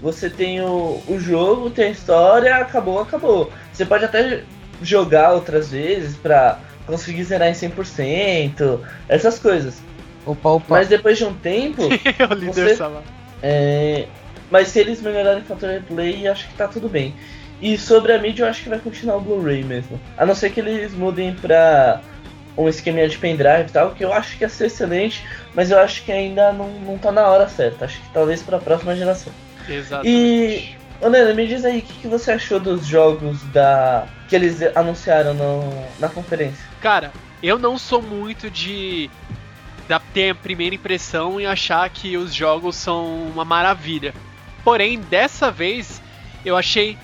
[0.00, 3.52] Você tem o, o jogo, tem a história, acabou, acabou.
[3.72, 4.44] Você pode até
[4.82, 9.82] jogar outras vezes pra conseguir zerar em 100%, essas coisas.
[10.26, 10.66] Opa, opa.
[10.68, 13.02] Mas depois de um tempo, o líder Você- Samar.
[13.42, 14.06] é,
[14.50, 17.14] mas se eles melhorarem o fator replay, acho que tá tudo bem.
[17.60, 19.98] E sobre a mídia, eu acho que vai continuar o Blu-ray mesmo.
[20.16, 22.00] A não ser que eles mudem pra
[22.56, 25.78] um esqueminha de pendrive e tal, que eu acho que ia ser excelente, mas eu
[25.78, 27.84] acho que ainda não, não tá na hora certa.
[27.84, 29.32] Acho que talvez pra próxima geração.
[29.68, 30.78] Exatamente.
[31.00, 34.60] Ô Nena, me diz aí o que, que você achou dos jogos da que eles
[34.74, 35.60] anunciaram no,
[36.00, 36.64] na conferência.
[36.80, 39.08] Cara, eu não sou muito de
[39.88, 44.14] da ter a primeira impressão e achar que os jogos são uma maravilha.
[44.62, 46.02] Porém, dessa vez
[46.44, 46.98] eu achei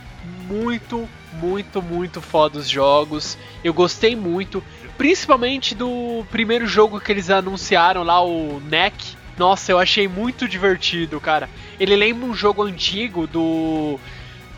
[0.47, 3.39] muito, muito, muito foda os jogos.
[3.65, 4.63] Eu gostei muito,
[4.99, 8.95] principalmente do primeiro jogo que eles anunciaram lá, o NEC.
[9.39, 11.49] Nossa, eu achei muito divertido, cara.
[11.81, 13.99] Ele lembra um jogo antigo do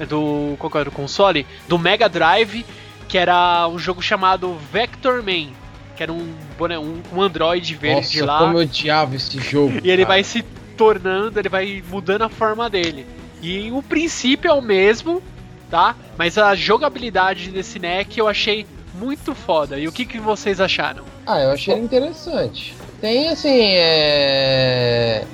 [0.07, 1.47] do qual era o console?
[1.67, 2.67] Do Mega Drive,
[3.09, 5.53] que era um jogo chamado Vector Man,
[5.96, 8.38] que era um um, um android verde Nossa, lá.
[8.38, 9.80] como eu odiava esse jogo.
[9.82, 10.14] E ele cara.
[10.14, 10.42] vai se
[10.76, 13.06] tornando, ele vai mudando a forma dele.
[13.42, 15.22] E o princípio é o mesmo,
[15.70, 15.96] tá?
[16.16, 19.78] Mas a jogabilidade desse NEC eu achei muito foda.
[19.78, 21.04] E o que, que vocês acharam?
[21.26, 22.74] Ah, eu achei interessante.
[23.00, 25.24] Tem assim, é.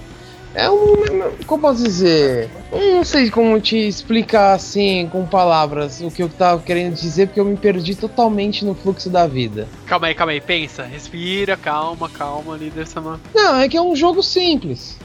[0.55, 1.33] É um.
[1.47, 2.51] Como posso dizer?
[2.71, 7.27] Eu não sei como te explicar assim, com palavras, o que eu tava querendo dizer,
[7.29, 9.67] porque eu me perdi totalmente no fluxo da vida.
[9.87, 13.19] Calma aí, calma aí, pensa, respira, calma, calma, líder Saman.
[13.35, 14.99] Não, é que é um jogo simples.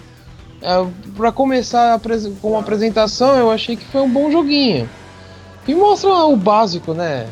[0.61, 1.99] É, pra começar
[2.41, 4.89] com uma apresentação, eu achei que foi um bom joguinho.
[5.67, 7.27] E mostra o básico, né?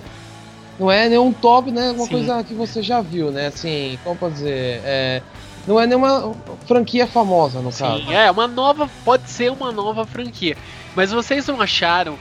[0.80, 1.92] Não é nenhum top, né?
[1.92, 2.12] Uma Sim.
[2.12, 3.48] coisa que você já viu, né?
[3.48, 4.82] Assim, como pode dizer?
[4.84, 5.22] É,
[5.68, 6.36] não é nenhuma
[6.68, 7.98] franquia famosa, no caso.
[7.98, 10.56] Sim, é uma nova, pode ser uma nova franquia.
[10.96, 12.18] Mas vocês não acharam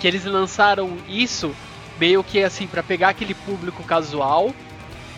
[0.00, 1.54] que eles lançaram isso
[1.98, 4.52] meio que assim pra pegar aquele público casual,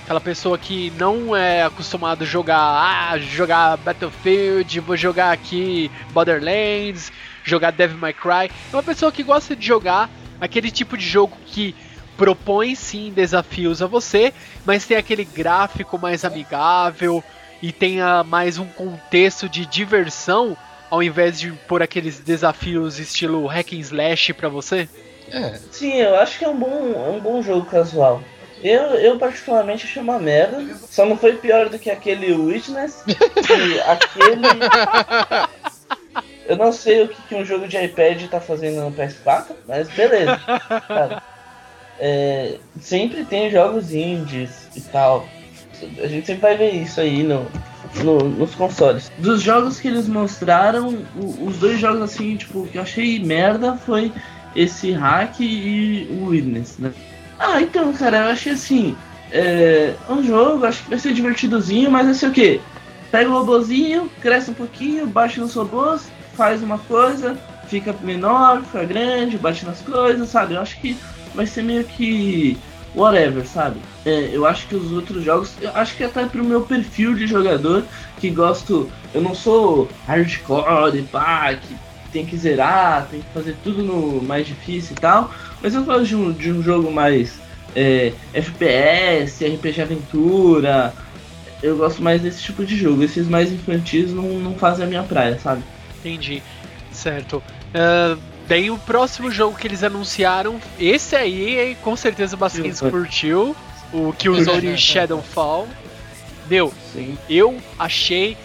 [0.05, 7.13] aquela pessoa que não é acostumado a jogar, ah, jogar Battlefield, vou jogar aqui Borderlands,
[7.45, 10.09] jogar Devil May Cry, é uma pessoa que gosta de jogar
[10.41, 11.75] aquele tipo de jogo que
[12.17, 14.33] propõe sim desafios a você,
[14.65, 17.23] mas tem aquele gráfico mais amigável
[17.63, 20.57] e tenha mais um contexto de diversão
[20.91, 24.89] ao invés de pôr aqueles desafios estilo hack and slash pra você?
[25.31, 28.21] É, Sim, eu acho que é um bom, um bom jogo casual.
[28.63, 30.63] Eu, eu particularmente achei uma merda.
[30.89, 33.05] Só não foi pior do que aquele Witness.
[33.09, 34.47] E aquele.
[36.47, 39.89] Eu não sei o que, que um jogo de iPad tá fazendo no PS4, mas
[39.89, 40.37] beleza.
[40.89, 41.23] Cara,
[41.99, 45.27] é, sempre tem jogos indies e tal.
[46.03, 47.47] A gente sempre vai ver isso aí no,
[48.05, 49.11] no- nos consoles.
[49.19, 53.77] Dos jogos que eles mostraram, o- os dois jogos assim, tipo, que eu achei merda
[53.77, 54.13] foi
[54.55, 56.93] esse hack e o Witness, né?
[57.39, 58.97] Ah, então, cara, eu achei assim.
[59.33, 62.61] É um jogo, acho que vai ser divertidozinho, mas vai ser o quê?
[63.13, 66.03] Pega o robozinho, cresce um pouquinho, bate nos robôs,
[66.35, 67.39] faz uma coisa,
[67.69, 70.55] fica menor, fica grande, bate nas coisas, sabe?
[70.55, 70.97] Eu acho que
[71.35, 72.57] vai ser meio que
[72.95, 73.81] whatever, sabe?
[74.05, 77.27] É, eu acho que os outros jogos, eu acho que até pro meu perfil de
[77.27, 77.85] jogador,
[78.19, 81.77] que gosto, eu não sou hardcore, pá, que
[82.13, 85.31] tem que zerar, tem que fazer tudo no mais difícil e tal,
[85.63, 87.41] mas eu gosto de um, de um jogo mais
[87.75, 90.95] é, FPS, RPG aventura,
[91.63, 95.03] eu gosto mais desse tipo de jogo, esses mais infantis não, não fazem a minha
[95.03, 95.63] praia, sabe?
[96.01, 96.43] Entendi.
[96.91, 97.43] Certo.
[97.75, 98.17] Ah,
[98.51, 103.55] daí o próximo jogo que eles anunciaram, esse aí com certeza o Basquins curtiu,
[103.93, 105.69] o Killzone Shadowfall.
[106.49, 107.17] Meu, Sim.
[107.29, 108.37] eu achei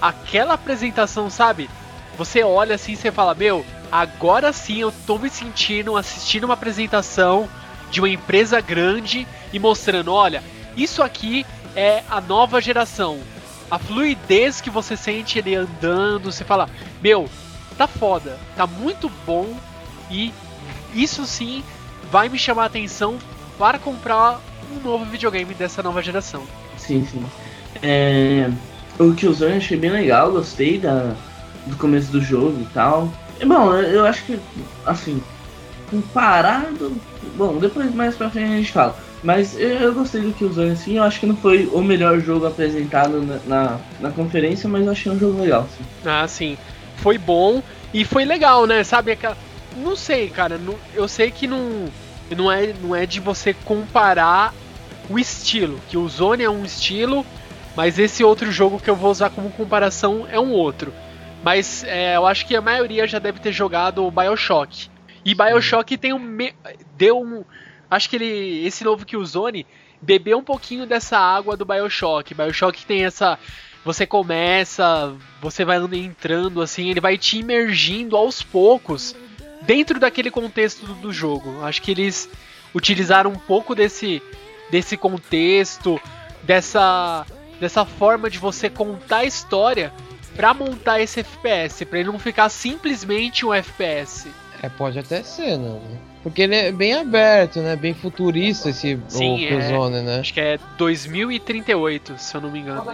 [0.00, 1.68] aquela apresentação, sabe?
[2.16, 6.54] Você olha assim e você fala, meu, agora sim eu tô me sentindo assistindo uma
[6.54, 7.48] apresentação
[7.90, 10.40] de uma empresa grande e mostrando, olha,
[10.76, 11.44] isso aqui
[11.74, 13.18] é a nova geração.
[13.68, 16.70] A fluidez que você sente ele andando, você fala,
[17.02, 17.28] meu,
[17.78, 19.56] tá foda, tá muito bom
[20.10, 20.34] e
[20.92, 21.62] isso sim
[22.10, 23.18] vai me chamar a atenção
[23.56, 26.42] para comprar um novo videogame dessa nova geração.
[26.76, 27.24] Sim, sim.
[27.80, 28.50] É,
[28.98, 31.14] o Killzone eu achei bem legal, gostei da,
[31.66, 33.12] do começo do jogo e tal.
[33.40, 34.40] E, bom, eu, acho que,
[34.84, 35.22] assim,
[35.90, 36.96] comparado.
[37.36, 38.98] Bom, depois mais pra frente a gente fala.
[39.22, 40.96] Mas eu, eu gostei do Killzone, assim.
[40.96, 44.92] Eu acho que não foi o melhor jogo apresentado na, na, na conferência, mas eu
[44.92, 45.84] achei um jogo legal, sim.
[46.04, 46.56] Ah, sim.
[46.98, 48.84] Foi bom e foi legal, né?
[48.84, 49.36] Sabe aquela.
[49.76, 50.58] Não sei, cara.
[50.58, 51.86] não- eu sei que não,
[52.36, 54.52] não, é, não é de você comparar
[55.08, 55.80] o estilo.
[55.88, 57.24] Que o Zone é um estilo,
[57.76, 60.92] mas esse outro jogo que eu vou usar como comparação é um outro.
[61.42, 64.90] Mas é, eu acho que a maioria já deve ter jogado o Bioshock.
[65.24, 66.18] E Bioshock tem um.
[66.18, 66.54] me-
[66.96, 67.44] Deu um.
[67.88, 68.66] Acho que ele.
[68.66, 69.64] Esse novo que o Zone
[70.02, 72.34] bebeu um pouquinho dessa água do Bioshock.
[72.34, 73.38] Bioshock tem essa.
[73.88, 79.16] Você começa, você vai entrando assim, ele vai te imergindo aos poucos
[79.62, 81.64] dentro daquele contexto do, jogo.
[81.64, 82.28] Acho que eles
[82.74, 84.20] utilizaram um pouco desse,
[84.70, 85.98] desse contexto,
[86.42, 87.24] dessa,
[87.58, 89.90] dessa forma de você contar a história
[90.36, 94.28] pra montar esse FPS, pra ele não ficar simplesmente um FPS.
[94.62, 95.80] é, pode até ser, né?
[96.28, 97.76] Porque ele é bem aberto, né?
[97.76, 99.48] Bem futurista esse Sim, o é.
[99.48, 100.20] Killzone, né?
[100.20, 102.84] Acho que é 2038, se eu não me engano.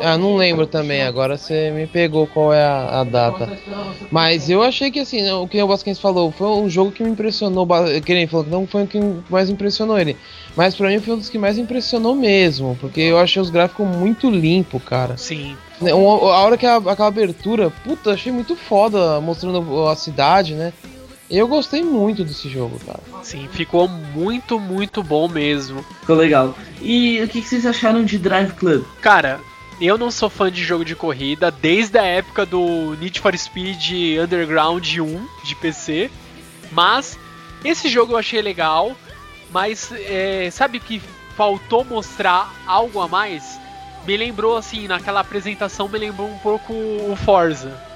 [0.00, 3.58] Ah, não lembro também, agora você me pegou qual é a, a data.
[4.10, 7.10] Mas eu achei que assim, o que o Basquens falou, foi um jogo que me
[7.10, 7.66] impressionou,
[8.04, 10.16] que nem falou que não foi o que mais impressionou ele.
[10.56, 13.86] Mas pra mim foi um dos que mais impressionou mesmo, porque eu achei os gráficos
[13.86, 15.16] muito limpo, cara.
[15.16, 20.54] Sim, Né, A hora que a, aquela abertura, puta, achei muito foda mostrando a cidade,
[20.54, 20.72] né?
[21.30, 23.00] Eu gostei muito desse jogo, cara.
[23.22, 25.82] sim, ficou muito, muito bom mesmo.
[26.00, 26.56] Ficou legal.
[26.80, 28.84] E o que, vocês acharam de Drive Club?
[29.02, 29.38] Cara,
[29.80, 34.18] eu não sou fã de jogo de corrida desde a época do Need for Speed
[34.24, 36.10] Underground 1 de PC,
[36.72, 37.18] mas
[37.64, 38.96] esse jogo eu achei legal,
[39.52, 41.00] mas é, sabe que
[41.36, 43.58] faltou mostrar algo a mais?
[44.06, 47.86] Me lembrou assim, naquela apresentação me lembrou um pouco o Forza.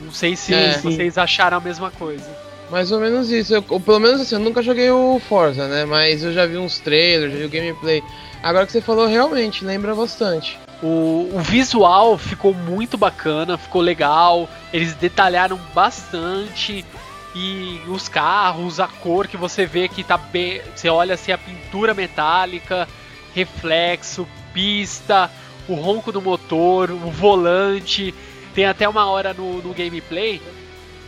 [0.00, 0.78] Não sei se É.
[0.78, 2.43] vocês acharam a mesma coisa.
[2.74, 3.54] Mais ou menos isso.
[3.54, 5.84] Eu, pelo menos assim, eu nunca joguei o Forza, né?
[5.84, 8.02] Mas eu já vi uns trailers, já vi o gameplay.
[8.42, 10.58] Agora que você falou, realmente, lembra bastante.
[10.82, 14.48] O, o visual ficou muito bacana, ficou legal.
[14.72, 16.84] Eles detalharam bastante.
[17.32, 20.60] E os carros, a cor que você vê que tá bem.
[20.74, 22.88] Você olha assim a pintura metálica,
[23.36, 25.30] reflexo, pista,
[25.68, 28.12] o ronco do motor, o volante.
[28.52, 30.42] Tem até uma hora no, no gameplay.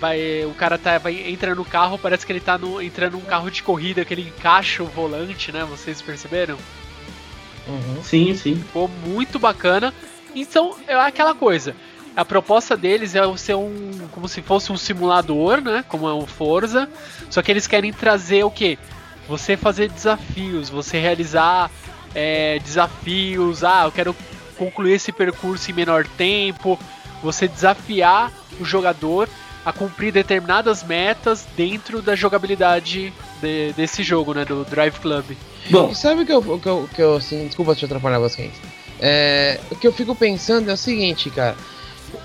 [0.00, 3.22] Vai, o cara tá, vai, entra no carro, parece que ele tá no, entrando num
[3.22, 5.64] carro de corrida, que ele encaixa o volante, né?
[5.64, 6.58] Vocês perceberam?
[7.66, 8.02] Uhum.
[8.02, 8.56] Sim, sim.
[8.56, 9.92] Ficou muito bacana.
[10.34, 11.74] Então, é aquela coisa.
[12.14, 14.08] A proposta deles é ser um.
[14.12, 15.84] como se fosse um simulador, né?
[15.88, 16.88] Como é o Forza.
[17.30, 18.78] Só que eles querem trazer o quê?
[19.28, 21.70] você fazer desafios, você realizar
[22.14, 24.16] é, desafios, ah, eu quero
[24.56, 26.78] concluir esse percurso em menor tempo,
[27.22, 29.28] você desafiar o jogador
[29.66, 35.24] a cumprir determinadas metas dentro da jogabilidade de- desse jogo, né, do Drive Club.
[35.68, 38.52] Bom, E sabe o que eu, que eu, que eu assim, desculpa te atrapalhar vocês.
[39.00, 41.56] É, o que eu fico pensando é o seguinte, cara.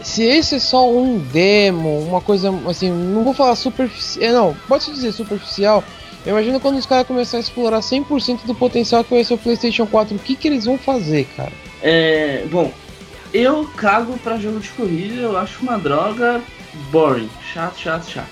[0.04, 4.84] Se esse é só um demo, uma coisa assim, não vou falar superficial, não, pode
[4.84, 5.84] se dizer superficial.
[6.24, 9.38] Eu imagino quando os caras começarem a explorar 100% do potencial que vai ser o
[9.40, 11.52] PlayStation 4, o que que eles vão fazer, cara?
[11.82, 12.46] é.
[12.52, 12.72] Bom,
[13.34, 16.40] eu cago pra jogo de corrida, eu acho uma droga
[16.92, 17.30] boring.
[17.54, 18.30] Chato, chato, chato.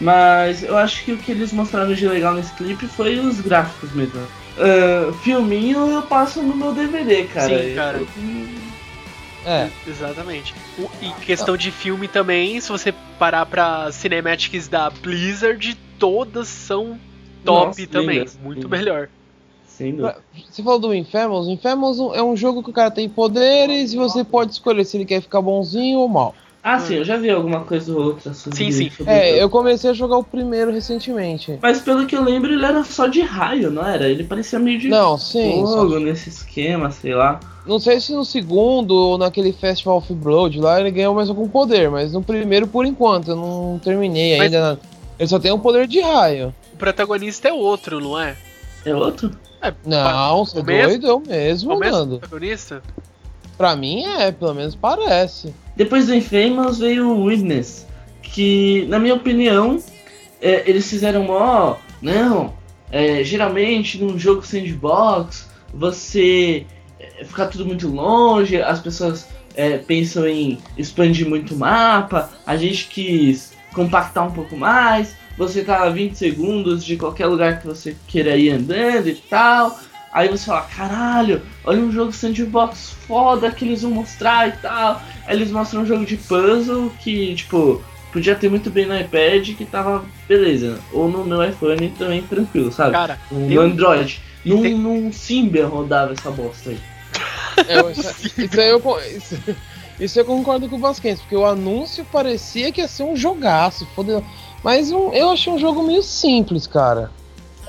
[0.00, 3.92] Mas eu acho que o que eles mostraram de legal nesse clipe foi os gráficos
[3.92, 4.20] mesmo.
[4.58, 7.48] Ah, filminho eu passo no meu DVD, cara.
[7.48, 7.98] Sim, cara.
[7.98, 8.06] Eu-
[9.44, 10.54] É, Exatamente.
[11.00, 16.98] E questão de filme também, se você parar pra cinematics da Blizzard, todas são
[17.44, 18.18] top Nossa, também.
[18.18, 18.78] lindas, muito lindas.
[18.80, 19.08] melhor.
[19.68, 20.16] Sem dúvida.
[20.50, 23.96] você falou do Infamous, o Infamous é um jogo que o cara tem poderes e
[23.96, 26.34] você pode escolher se ele quer ficar bonzinho ou mal.
[26.68, 28.90] Ah, sim, eu já vi alguma coisa ou outra sobre Sim, sim.
[28.90, 31.56] sobre É, eu comecei a jogar o primeiro recentemente.
[31.62, 34.08] Mas pelo que eu lembro, ele era só de raio, não era?
[34.08, 37.38] Ele parecia meio de Não, sim, só fogo nesse esquema, sei lá.
[37.64, 41.48] Não sei se no segundo ou naquele Festival of Blood lá ele ganhou mais algum
[41.48, 44.80] poder, mas no primeiro por enquanto eu não terminei Mas- ainda.
[45.20, 46.52] Ele só tem um poder de raio.
[46.74, 48.36] O protagonista é outro, não é?
[48.84, 49.30] É outro?
[49.62, 50.88] É, Não, você é o mesmo?
[50.88, 51.06] doido?
[51.06, 52.82] É o é mesmo, o mesmo protagonista?
[53.56, 55.54] Pra mim é, pelo menos parece.
[55.76, 57.86] Depois do Infamous veio o Witness,
[58.22, 59.78] que, na minha opinião,
[60.40, 61.76] é, eles fizeram mó.
[62.00, 62.54] Não,
[62.90, 66.66] é, geralmente num jogo sandbox, você
[66.98, 72.56] é, fica tudo muito longe, as pessoas é, pensam em expandir muito o mapa, a
[72.56, 77.66] gente quis compactar um pouco mais, você tá a 20 segundos de qualquer lugar que
[77.66, 79.78] você queira ir andando e tal.
[80.16, 85.02] Aí você fala, caralho, olha um jogo sandbox foda que eles vão mostrar e tal.
[85.26, 89.50] Aí eles mostram um jogo de puzzle que, tipo, podia ter muito bem no iPad
[89.54, 90.78] que tava beleza.
[90.90, 92.92] Ou no meu iPhone também tranquilo, sabe?
[92.92, 94.22] Cara, no Android.
[94.42, 96.78] Num, tem- num Symbian rodava essa bosta aí.
[97.68, 98.82] É, isso, isso aí eu,
[99.14, 99.38] isso,
[100.00, 103.86] isso eu concordo com o Basquens, porque o anúncio parecia que ia ser um jogaço,
[103.94, 104.24] fodeu.
[104.64, 107.10] Mas um- eu achei um jogo meio simples, cara.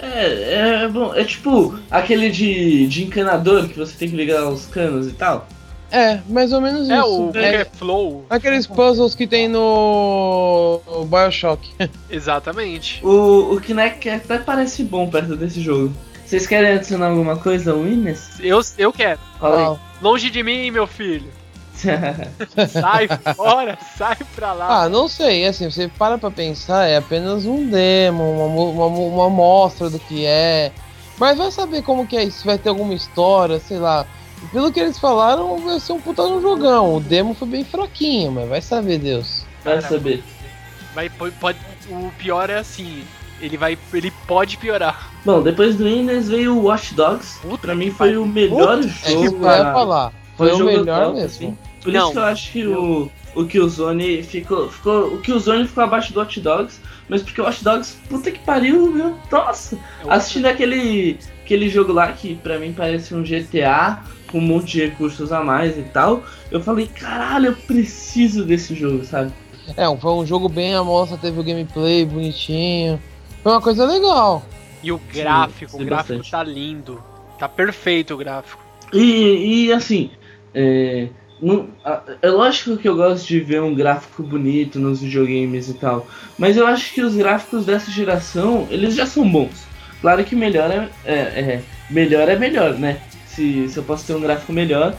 [0.01, 1.13] É, é bom.
[1.13, 5.47] É tipo aquele de, de encanador que você tem que ligar os canos e tal.
[5.89, 7.29] É, mais ou menos é isso.
[7.29, 8.25] o é, Flow.
[8.29, 11.69] Aqueles puzzles que tem no Bioshock.
[12.09, 12.99] Exatamente.
[13.05, 15.93] O, o Kinect até parece bom perto desse jogo.
[16.25, 17.79] Vocês querem adicionar alguma coisa ao?
[18.41, 19.19] Eu, eu quero.
[19.39, 21.31] Fala Longe de mim, meu filho.
[22.71, 24.83] Sai fora, sai pra lá.
[24.83, 29.27] Ah, não sei, assim, você para pra pensar, é apenas um demo, uma, uma, uma
[29.27, 30.71] amostra do que é.
[31.17, 34.05] Mas vai saber como que é isso, se vai ter alguma história, sei lá.
[34.51, 36.95] Pelo que eles falaram, vai ser um puta no jogão.
[36.95, 39.43] O demo foi bem fraquinho, mas vai saber Deus.
[39.63, 40.23] Vai saber.
[40.93, 41.57] Vai, pode, pode-
[41.89, 43.03] o pior é assim,
[43.41, 45.11] ele vai, ele pode piorar.
[45.25, 47.39] Bom, depois do Witness veio o Watch Dogs.
[47.41, 48.23] Puta Pra mim foi pariu.
[48.23, 49.21] o melhor É jogo.
[49.31, 50.13] que vai falar.
[50.37, 51.25] Foi o jogo melhor top, mesmo.
[51.25, 51.57] assim.
[51.81, 52.03] Por Não.
[52.03, 55.13] isso que eu acho que o, o Killzone ficou, ficou.
[55.13, 58.91] O Killzone ficou abaixo do Watch Dogs, mas porque o Watch Dogs, puta que pariu,
[58.91, 59.17] meu.
[59.31, 59.75] Nossa!
[60.05, 64.73] É Assistindo aquele, aquele jogo lá que pra mim parece um GTA com um monte
[64.73, 69.31] de recursos a mais e tal, eu falei, caralho, eu preciso desse jogo, sabe?
[69.75, 73.01] É, foi um jogo bem amostra, teve o gameplay bonitinho.
[73.43, 74.43] Foi uma coisa legal.
[74.83, 76.31] E o gráfico, sim, o gráfico bastante.
[76.31, 77.03] tá lindo.
[77.39, 78.61] Tá perfeito o gráfico.
[78.93, 80.11] E, e assim,
[80.53, 81.09] é,
[81.41, 81.67] não-
[82.21, 86.57] é lógico que eu gosto de ver um gráfico bonito nos videogames e tal, mas
[86.57, 89.65] eu acho que os gráficos dessa geração, eles já são bons.
[90.01, 92.99] Claro que melhor é, é- é- melhor, é melhor, né?
[93.27, 94.95] Se, se eu posso ter um gráfico melhor,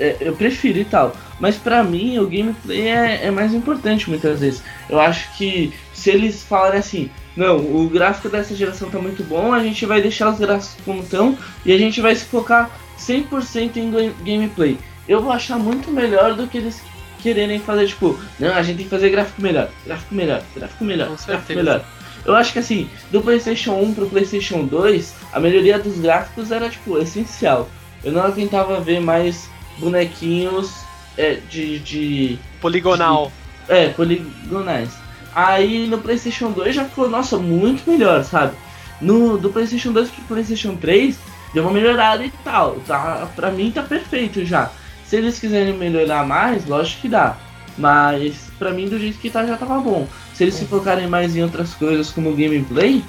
[0.00, 1.14] é, eu prefiro e tal.
[1.40, 4.62] Mas pra mim, o gameplay é, é mais importante muitas vezes.
[4.88, 9.52] Eu acho que se eles falarem assim, não, o gráfico dessa geração tá muito bom,
[9.52, 13.76] a gente vai deixar os gráficos como estão e a gente vai se focar 100%
[13.76, 14.76] em ga- gameplay.
[15.08, 16.80] Eu vou achar muito melhor do que eles
[17.22, 21.08] quererem fazer, tipo, não, a gente tem que fazer gráfico melhor, gráfico melhor, gráfico melhor,
[21.08, 21.58] Com gráfico certeza.
[21.62, 21.84] melhor.
[22.24, 26.68] Eu acho que assim, do PlayStation 1 pro PlayStation 2, a melhoria dos gráficos era,
[26.68, 27.68] tipo, essencial.
[28.04, 29.48] Eu não aguentava ver mais
[29.78, 30.72] bonequinhos
[31.16, 33.32] é, de, de Poligonal.
[33.68, 34.90] é, poligonais.
[35.34, 38.54] Aí no PlayStation 2 já ficou, nossa, muito melhor, sabe?
[39.00, 41.16] No, do PlayStation 2 pro PlayStation 3
[41.54, 42.76] deu uma melhorada e tal.
[42.86, 44.70] Tá, pra mim tá perfeito já.
[45.08, 47.36] Se eles quiserem melhorar mais, lógico que dá.
[47.78, 50.06] Mas pra mim do jeito que tá já tava bom.
[50.34, 53.02] Se eles se focarem mais em outras coisas como gameplay,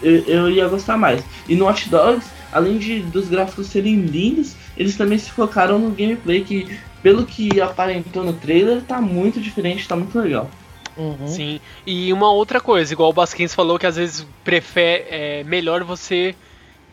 [0.00, 1.24] eu, eu ia gostar mais.
[1.48, 5.90] E no Watch Dogs, além de dos gráficos serem lindos, eles também se focaram no
[5.90, 10.48] gameplay que, pelo que aparentou no trailer, tá muito diferente, tá muito legal.
[10.96, 11.26] Uhum.
[11.26, 11.60] Sim.
[11.84, 16.36] E uma outra coisa, igual o Basquins falou que às vezes prefere é melhor você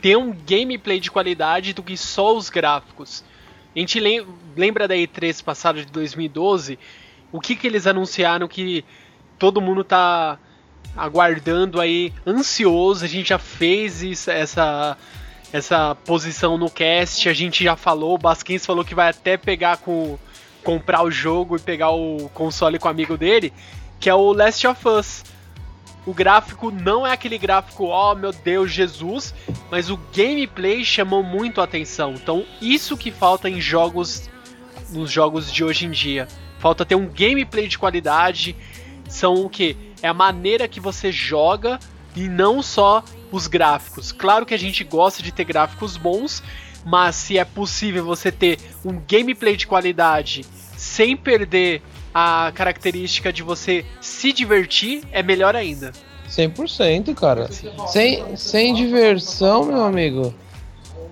[0.02, 3.24] ter um gameplay de qualidade do que só os gráficos.
[3.76, 6.78] A gente lem- lembra da E3 passada de 2012,
[7.32, 8.86] o que que eles anunciaram que
[9.40, 10.38] todo mundo tá
[10.96, 14.98] aguardando aí, ansioso, a gente já fez isso, essa
[15.52, 19.78] essa posição no cast, a gente já falou, o Basquins falou que vai até pegar
[19.78, 20.18] com
[20.64, 23.54] comprar o jogo e pegar o console com o amigo dele,
[24.00, 25.24] que é o Last of Us.
[26.06, 29.34] O gráfico não é aquele gráfico, oh meu Deus, Jesus,
[29.72, 32.14] mas o gameplay chamou muito a atenção.
[32.14, 34.30] Então, isso que falta em jogos
[34.92, 36.28] nos jogos de hoje em dia.
[36.60, 38.56] Falta ter um gameplay de qualidade.
[39.08, 39.76] São o que?
[40.02, 41.80] É a maneira que você joga
[42.16, 44.12] e não só os gráficos.
[44.12, 46.44] Claro que a gente gosta de ter gráficos bons,
[46.86, 50.46] mas se é possível você ter um gameplay de qualidade
[50.76, 51.82] sem perder
[52.14, 55.92] a característica de você se divertir, é melhor ainda.
[56.30, 57.50] 100%, cara.
[57.88, 60.34] Sem, sem diversão, meu amigo.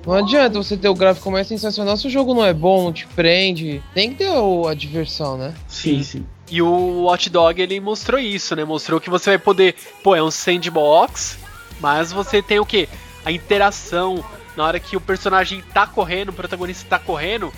[0.05, 2.93] Não adianta você ter o gráfico mais sensacional se o jogo não é bom, não
[2.93, 3.83] te prende.
[3.93, 5.53] Tem que ter o- a diversão, né?
[5.67, 6.25] Sim, sim.
[6.49, 8.65] E o Watch Dog ele mostrou isso, né?
[8.65, 11.37] Mostrou que você vai poder, pô, é um sandbox,
[11.79, 12.89] mas você tem o quê?
[13.23, 14.23] A interação
[14.57, 17.53] na hora que o personagem tá correndo, o protagonista tá correndo,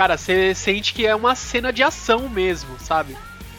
[0.00, 3.14] cara, você sente que é uma cena de ação mesmo, sabe?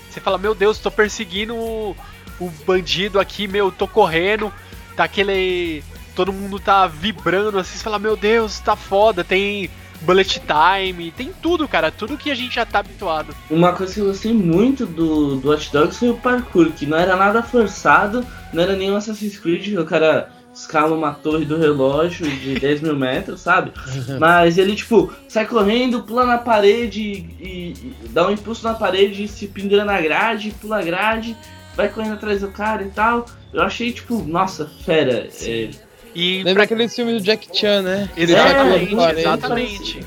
[0.10, 1.96] Você fala, meu Deus, tô perseguindo o,
[2.40, 4.52] o bandido aqui, meu, tô correndo,
[4.96, 5.84] tá aquele.
[6.16, 9.70] Todo mundo tá vibrando assim, você fala, meu Deus, tá foda, tem
[10.02, 13.36] bullet time, tem tudo, cara, tudo que a gente já tá habituado.
[13.48, 16.98] Uma coisa que eu gostei muito do, do Watch Dogs foi o parkour, que não
[16.98, 22.30] era nada forçado, não era nenhum Assassin's Creed, o cara escala uma torre do relógio
[22.30, 23.72] de 10 mil metros, sabe?
[24.20, 27.74] Mas ele, tipo, sai correndo, pula na parede e,
[28.04, 31.36] e dá um impulso na parede, se pendura na grade, pula a grade,
[31.76, 33.26] vai correndo atrás do cara e tal.
[33.54, 35.28] Eu achei, tipo, nossa, fera.
[35.42, 35.70] É,
[36.14, 38.10] E Lembra pra- aquele filme do Jack Chan, né?
[38.16, 40.00] Exatamente, Ele tá com exatamente.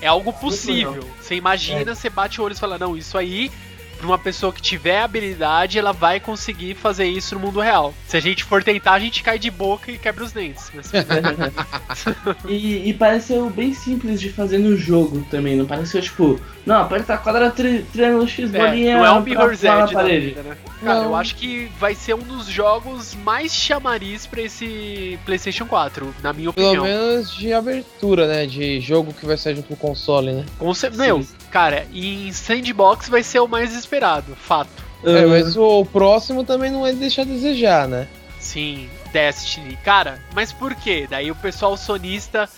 [0.00, 1.04] É algo possível.
[1.20, 3.50] Você imagina, você bate o olho e fala, não, isso aí,
[3.98, 7.92] pra uma pessoa que tiver habilidade, ela vai conseguir fazer isso no mundo real.
[8.06, 10.70] Se a gente for tentar, a gente cai de boca e quebra os dentes.
[10.74, 10.90] Mas-
[12.48, 17.16] e, e pareceu bem simples de fazer no jogo também, não pareceu tipo, não, aperta
[17.18, 20.26] quadrado, tri, triângulo, X, É, bolinha, não é um Mirror's Edge da parede.
[20.28, 20.56] vida, né?
[20.82, 21.04] Cara, Não.
[21.06, 26.32] eu acho que vai ser um dos jogos mais chamariz pra esse PlayStation 4, na
[26.32, 26.84] minha Pelo opinião.
[26.84, 28.46] menos de abertura, né?
[28.46, 30.44] De jogo que vai sair junto com o console, né?
[30.58, 34.88] Com cer- Meu, cara, e em sandbox vai ser o mais esperado, fato.
[35.04, 38.08] É, mas o próximo também não é deixar a desejar, né?
[38.40, 39.76] Sim, Destiny.
[39.84, 41.06] Cara, mas por quê?
[41.08, 42.48] Daí o pessoal sonista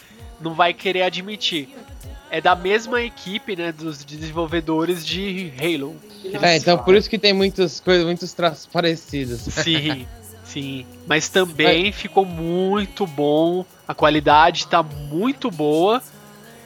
[0.40, 1.68] não vai querer admitir.
[2.30, 5.96] É da mesma equipe, né, dos desenvolvedores de Halo.
[6.40, 9.40] É, então por isso que tem muitas coisas, muitos traços parecidos.
[9.52, 10.06] Sim,
[10.44, 10.86] sim.
[11.06, 13.64] Mas também ficou muito bom.
[13.86, 16.00] A qualidade tá muito boa.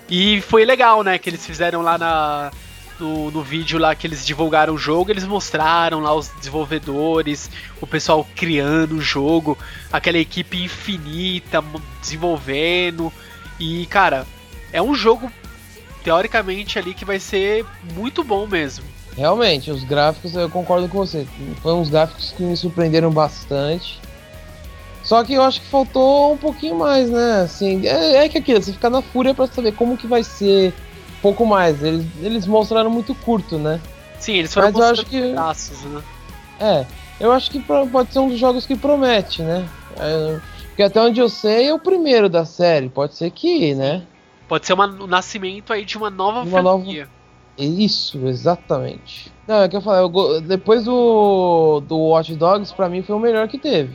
[0.08, 1.18] E foi legal, né?
[1.18, 2.50] Que eles fizeram lá na,
[2.98, 5.10] no, no vídeo lá que eles divulgaram o jogo.
[5.10, 7.50] Eles mostraram lá os desenvolvedores,
[7.80, 9.58] o pessoal criando o jogo,
[9.92, 11.62] aquela equipe infinita
[12.00, 13.12] desenvolvendo.
[13.58, 14.26] E, cara,
[14.72, 15.30] é um jogo
[16.02, 18.84] teoricamente ali que vai ser muito bom mesmo.
[19.16, 21.26] Realmente, os gráficos, eu concordo com você.
[21.62, 24.00] Foram uns gráficos que me surpreenderam bastante.
[25.04, 27.42] Só que eu acho que faltou um pouquinho mais, né?
[27.42, 30.72] Assim, é, é que aquilo, você fica na fúria pra saber como que vai ser
[31.18, 31.82] um pouco mais.
[31.82, 33.80] Eles, eles mostraram muito curto, né?
[34.18, 36.02] Sim, eles foram Mas eu acho que- né?
[36.58, 36.86] É,
[37.20, 39.68] eu acho que pode ser um dos jogos que promete, né?
[39.98, 42.88] É, porque até onde eu sei é o primeiro da série.
[42.88, 44.02] Pode ser que, né?
[44.48, 47.08] Pode ser uma- o nascimento aí de uma nova Uma nova- franquia.
[47.56, 49.32] Isso, exatamente.
[49.46, 53.14] Não, é que eu falei, eu go- depois do, do Watch Dogs, pra mim foi
[53.14, 53.94] o melhor que teve.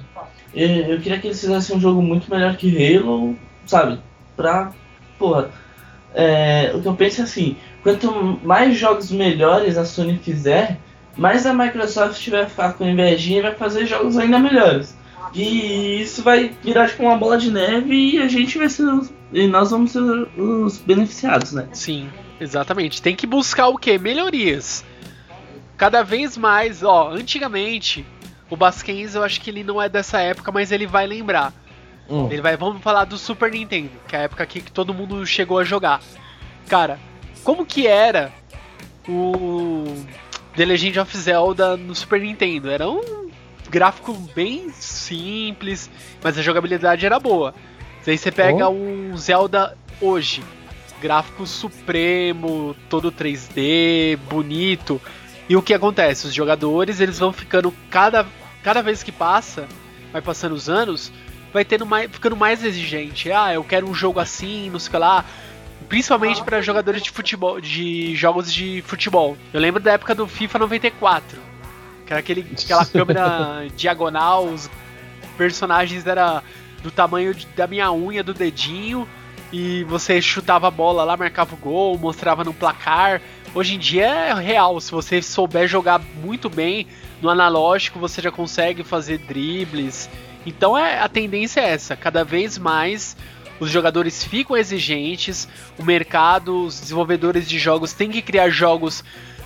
[0.54, 4.00] Eu, queria que eles fizessem um jogo muito melhor que Halo, sabe?
[4.36, 4.72] Pra.
[5.18, 5.50] Porra.
[6.14, 10.78] É, o que eu penso é assim: quanto mais jogos melhores a Sony fizer,
[11.16, 14.98] mais a Microsoft vai ficar com invejinha e vai fazer jogos ainda melhores.
[15.36, 18.84] E isso vai virar tipo uma bola de neve e a gente vai ser.
[18.84, 21.68] os- E nós vamos ser os beneficiados, né?
[21.72, 22.10] Sim,
[22.42, 23.00] exatamente.
[23.00, 23.96] Tem que buscar o quê?
[24.00, 24.84] Melhorias.
[25.78, 28.04] Cada vez mais, ó, antigamente,
[28.50, 31.54] o Basquens eu acho que ele não é dessa época, mas ele vai lembrar.
[32.10, 32.28] Hum.
[32.32, 35.60] Ele vai, vamos falar do Super Nintendo, que é a época que todo mundo chegou
[35.60, 36.02] a jogar.
[36.68, 37.00] Cara,
[37.44, 38.32] como que era
[39.08, 39.86] o
[40.56, 42.70] The Legend of Zelda no Super Nintendo?
[42.70, 43.30] Era um
[43.70, 45.90] gráfico bem simples,
[46.24, 47.54] mas a jogabilidade era boa.
[48.08, 48.72] Aí você pega Oh.
[48.74, 50.44] um Zelda hoje,
[51.00, 55.00] gráfico supremo, todo 3D, bonito.
[55.48, 56.26] E o que acontece?
[56.26, 58.26] Os jogadores eles vão ficando cada,
[58.64, 59.68] cada vez que passa,
[60.12, 61.12] vai passando os anos,
[61.54, 63.32] vai tendo mais, ficando mais exigente.
[63.32, 65.26] Ah, eu quero um jogo assim, não sei o que lá.
[65.88, 69.36] Principalmente para jogadores de futebol, de jogos de futebol.
[69.54, 71.40] Eu lembro da época do FIFA 94,
[72.06, 74.70] que era aquele, aquela câmera diagonal, os
[75.38, 76.44] personagens era
[76.84, 79.08] do tamanho de- da minha unha, do dedinho,
[79.52, 83.20] e você chutava a bola lá, marcava o gol, mostrava no placar.
[83.56, 86.86] Hoje em dia é real, se você souber jogar muito bem
[87.22, 90.10] no analógico, você já consegue fazer dribles.
[90.46, 93.16] Então é, a tendência é essa, cada vez mais
[93.60, 95.48] os jogadores ficam exigentes,
[95.78, 99.04] o mercado, os desenvolvedores de jogos têm que criar jogos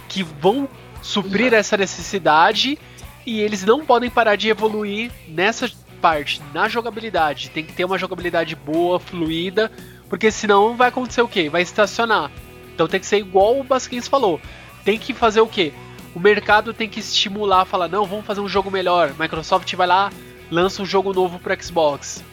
[0.07, 0.69] que vão
[1.01, 2.78] suprir essa necessidade
[3.26, 5.69] e eles não podem parar de evoluir nessa
[5.99, 7.49] parte, na jogabilidade.
[7.49, 9.71] Tem que ter uma jogabilidade boa, fluida,
[10.09, 11.49] porque senão vai acontecer o quê?
[11.49, 12.30] Vai estacionar.
[12.74, 14.39] Então tem que ser igual o Basquins falou.
[14.84, 15.71] Tem que fazer o quê?
[16.16, 19.14] O mercado tem que estimular, falar, não, vamos fazer um jogo melhor.
[19.20, 20.11] Microsoft vai lá,
[20.51, 22.24] lança um jogo novo pro Xbox.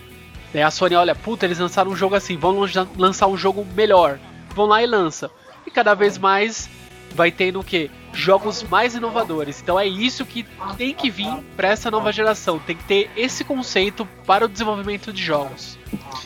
[0.52, 3.66] Daí a Sony olha, puta, eles lançaram um jogo assim, vão lan- lançar um jogo
[3.74, 4.18] melhor.
[4.54, 5.30] Vão lá e lança.
[5.66, 6.68] E cada vez mais
[7.14, 7.90] vai tendo o quê?
[8.12, 9.60] Jogos mais inovadores.
[9.62, 10.44] Então é isso que
[10.76, 12.58] tem que vir para essa nova geração.
[12.58, 15.78] Tem que ter esse conceito para o desenvolvimento de jogos.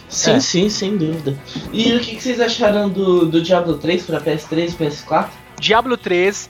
[0.08, 0.40] Sim, É.
[0.40, 1.38] sim, sem dúvida.
[1.72, 5.28] E o que, que vocês acharam do, do Diablo 3 pra PS3 e PS4?
[5.60, 6.48] Diablo 3,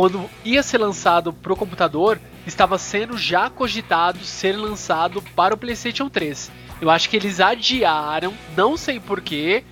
[0.00, 6.08] quando ia ser lançado pro computador, estava sendo já cogitado ser lançado para o PlayStation
[6.08, 6.50] 3.
[6.80, 9.62] Eu acho que eles adiaram, não sei porquê,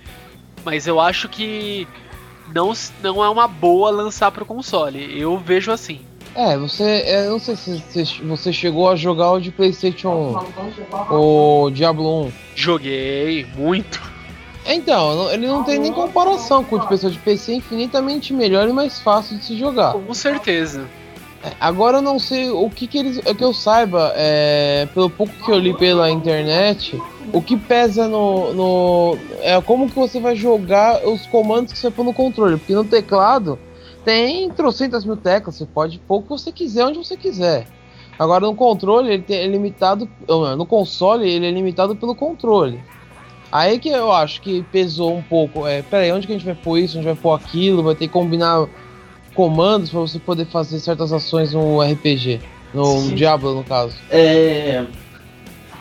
[0.63, 1.87] mas eu acho que
[2.53, 5.19] não, não é uma boa lançar pro console.
[5.19, 6.01] Eu vejo assim.
[6.35, 6.83] É, você.
[6.83, 10.39] é, Eu não sei se você, você chegou a jogar o de PlayStation
[11.09, 12.31] 1, o Diablo 1.
[12.53, 13.99] Joguei muito.
[14.75, 16.79] Então, ele não tem nem comparação com o.
[16.79, 19.93] O de PC é infinitamente melhor e mais fácil de se jogar.
[19.93, 20.85] Com certeza.
[21.43, 23.19] É, Agora eu não sei o que, que eles.
[23.25, 27.01] É que eu saiba, é, pelo pouco que eu li pela internet,
[27.33, 29.17] o que pesa no, no.
[29.41, 32.57] É como que você vai jogar os comandos que você põe no controle.
[32.57, 33.57] Porque no teclado
[34.05, 37.65] tem trocentas mil teclas, você pode pôr o que você quiser onde você quiser.
[38.17, 40.09] Agora no controle ele tem- é limitado.
[40.27, 42.79] No console ele é limitado pelo controle.
[43.51, 45.67] Aí que eu acho que pesou um pouco.
[45.67, 46.97] É, peraí, onde que a gente vai pôr isso?
[46.97, 47.83] Onde vai pôr aquilo?
[47.83, 48.67] Vai ter que combinar
[49.33, 52.41] comandos para você poder fazer certas ações no RPG.
[52.73, 53.15] No Sim.
[53.15, 53.95] Diablo, no caso.
[54.11, 54.85] É.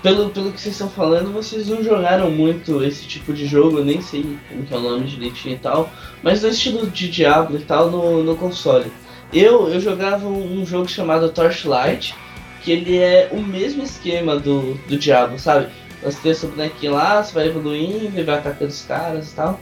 [0.02, 3.84] Pelo, pelo que vocês estão falando, vocês não jogaram muito esse tipo de jogo, eu
[3.84, 5.90] nem sei como que é o nome direitinho e tal,
[6.22, 8.92] mas no estilo de Diablo e tal no, no console.
[9.32, 12.14] Eu, eu jogava um, um jogo chamado Torchlight,
[12.62, 15.66] que ele é o mesmo esquema do, do Diablo, sabe?
[16.02, 19.60] Você tem seu bonequinho lá, você vai evoluindo vai atacando os caras e tal.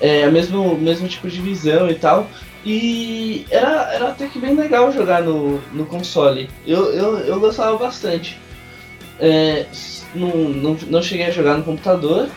[0.00, 2.28] É o mesmo, mesmo tipo de visão e tal.
[2.64, 6.50] E era, era até que bem legal jogar no, no console.
[6.66, 8.38] Eu, eu, eu gostava bastante.
[9.18, 9.66] É,
[10.14, 12.28] não, não, não cheguei a jogar no computador,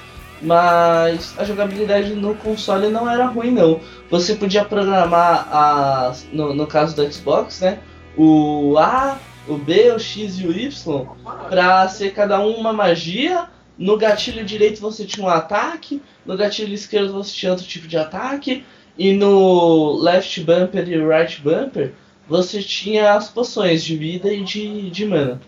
[0.41, 3.79] mas a jogabilidade no console não era ruim não.
[4.09, 7.79] Você podia programar as, no, no caso do Xbox, né?
[8.17, 9.17] O A,
[9.47, 11.05] o B, o X e o Y
[11.49, 13.47] para ser cada um uma magia.
[13.77, 17.97] No gatilho direito você tinha um ataque, no gatilho esquerdo você tinha outro tipo de
[17.97, 18.63] ataque,
[18.97, 21.93] e no left bumper e right bumper
[22.27, 25.41] você tinha as poções de vida e de, de mana.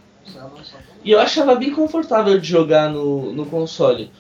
[1.04, 4.12] E eu achava bem confortável de jogar no, no console.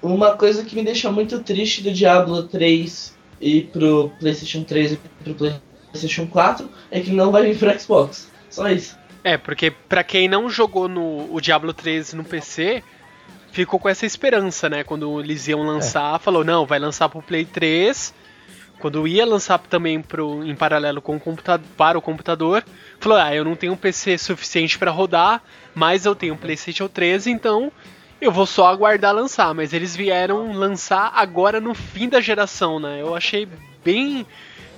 [0.00, 4.96] Uma coisa que me deixa muito triste do Diablo 3 e pro PlayStation 3 e
[4.96, 8.30] pro PlayStation 4 é que não vai vir pro Xbox.
[8.48, 8.96] Só isso.
[9.24, 12.82] É, porque pra quem não jogou no o Diablo 3 no PC,
[13.52, 14.82] ficou com essa esperança, né?
[14.82, 18.12] Quando eles iam lançar, falou, não, vai lançar pro Play 3.
[18.80, 22.64] Quando ia lançar também pro, em paralelo com o computador, para o computador,
[22.98, 25.40] falou, ah, eu não tenho um PC suficiente pra rodar,
[25.72, 27.70] mas eu tenho um PlayStation 3, então
[28.20, 29.54] eu vou só aguardar lançar.
[29.54, 33.00] Mas eles vieram lançar agora no fim da geração, né?
[33.00, 33.46] Eu achei
[33.84, 34.26] bem,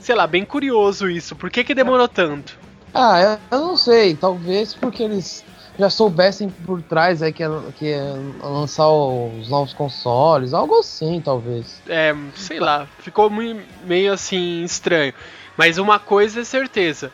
[0.00, 1.34] sei lá, bem curioso isso.
[1.34, 2.58] Por que que demorou tanto?
[2.94, 5.44] Ah, eu, não sei, talvez porque eles
[5.76, 11.20] já soubessem por trás aí que ia, que ia lançar os novos consoles, algo assim,
[11.20, 11.82] talvez.
[11.88, 15.12] é, sei lá, ficou meio assim estranho.
[15.56, 17.10] Mas uma coisa é certeza: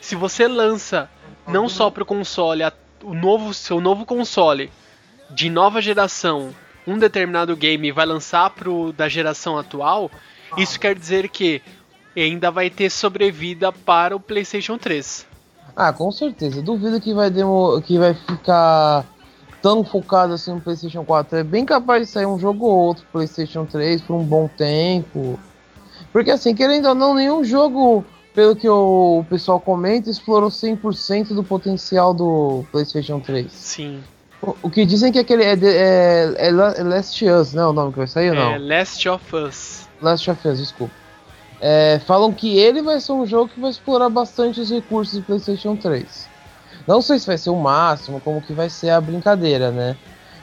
[0.00, 1.10] se você lança
[1.48, 2.72] não só pro console, a-
[3.02, 4.70] o novo seu novo console
[5.30, 6.54] de nova geração,
[6.86, 10.08] um determinado game vai lançar pro da geração atual,
[10.56, 11.60] isso quer dizer que
[12.22, 15.26] ainda vai ter sobrevida para o PlayStation 3.
[15.74, 16.62] Ah, com certeza.
[16.62, 17.80] Duvido que vai demo...
[17.82, 19.04] que vai ficar
[19.60, 21.38] tão focado assim no PlayStation 4.
[21.38, 25.38] É bem capaz de sair um jogo ou outro PlayStation 3 por um bom tempo.
[26.12, 28.04] Porque assim, querendo ou não, nenhum jogo,
[28.34, 33.52] pelo que o pessoal comenta, explorou 100% do potencial do PlayStation 3.
[33.52, 34.02] Sim.
[34.40, 37.64] O, o que dizem que aquele é, de- é, é é Last Us, né?
[37.66, 38.52] O nome que vai sair ou não?
[38.52, 39.88] É Last of Us.
[40.00, 40.94] Last of Us, desculpa.
[41.60, 45.24] É, falam que ele vai ser um jogo que vai explorar bastante os recursos do
[45.24, 46.28] PlayStation 3.
[46.86, 49.96] Não sei se vai ser o máximo, como que vai ser a brincadeira, né?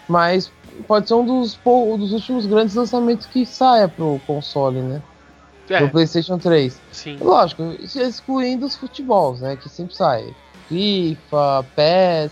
[0.10, 0.52] Mas
[0.88, 5.02] pode ser um dos, dos últimos grandes lançamentos que saia pro console, né?
[5.68, 6.82] Pro É, PlayStation 3.
[6.92, 7.18] sim.
[7.22, 9.56] Lógico, isso excluindo os futebols, né?
[9.56, 10.34] Que sempre sai.
[10.68, 12.32] FIFA, PES.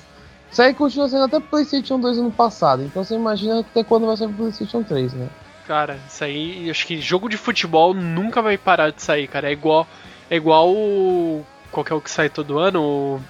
[0.52, 2.84] Isso aí continua sendo até PlayStation 2 ano passado.
[2.84, 5.30] Então você imagina até quando vai sair pro PlayStation 3, né?
[5.68, 9.50] Cara, isso aí, acho que jogo de futebol nunca vai parar de sair, cara.
[9.50, 9.88] É igual,
[10.30, 13.22] é igual o qual que é o que sai todo ano, o,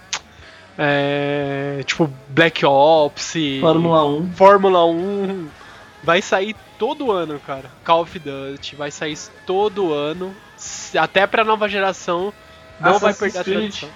[0.77, 4.32] é, tipo Black Ops, Fórmula 1.
[4.34, 5.47] Fórmula 1
[6.03, 7.69] vai sair todo ano, cara.
[7.86, 10.36] Call of Duty vai sair todo ano,
[10.99, 12.34] até pra nova geração.
[12.79, 13.75] Não vai Assassin's perder a Creed.
[13.75, 13.89] tradição.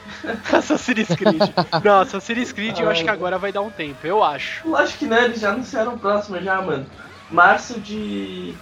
[0.59, 1.83] Assassin's Creed.
[1.83, 4.67] Não, Assassin's Creed eu acho que agora vai dar um tempo, eu acho.
[4.69, 6.85] Lógico que não, eles já anunciaram o próximo já, mano.
[7.29, 8.53] Março de,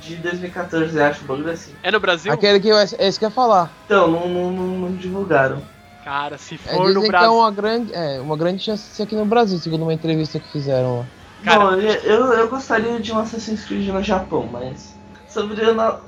[0.00, 1.74] de 2014, acho, um bagulho assim.
[1.82, 2.32] É no Brasil?
[2.32, 3.74] Aquele que eu, é isso que eu ia falar.
[3.84, 5.62] Então, não, não, não, não divulgaram.
[6.02, 7.38] Cara, se É, for dizem no que é Brasil.
[7.38, 10.50] uma grande, é, uma grande chance de ser aqui no Brasil, segundo uma entrevista que
[10.50, 11.06] fizeram lá.
[11.42, 14.96] Cara- Bom, eu, eu gostaria de um Assassin's Creed no Japão, mas.
[15.26, 15.60] Sobre,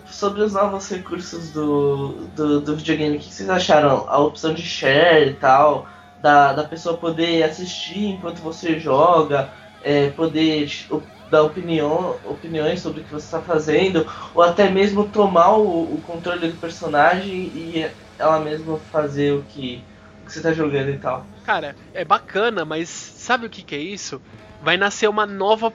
[0.07, 4.09] sobre os novos recursos do, do, do videogame, o que vocês acharam?
[4.09, 5.87] A opção de share e tal,
[6.19, 13.01] da, da pessoa poder assistir enquanto você joga, é, poder op- dar opinião, opiniões sobre
[13.01, 17.87] o que você está fazendo, ou até mesmo tomar o, o controle do personagem e
[18.19, 19.83] ela mesma fazer o que,
[20.23, 21.25] o que você está jogando e tal.
[21.45, 24.21] Cara, é bacana, mas sabe o que, que é isso?
[24.63, 25.71] Vai nascer uma nova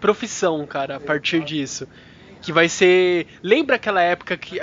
[0.00, 1.86] profissão, cara, a partir disso.
[2.40, 3.26] Que vai ser.
[3.42, 4.58] Lembra aquela época que.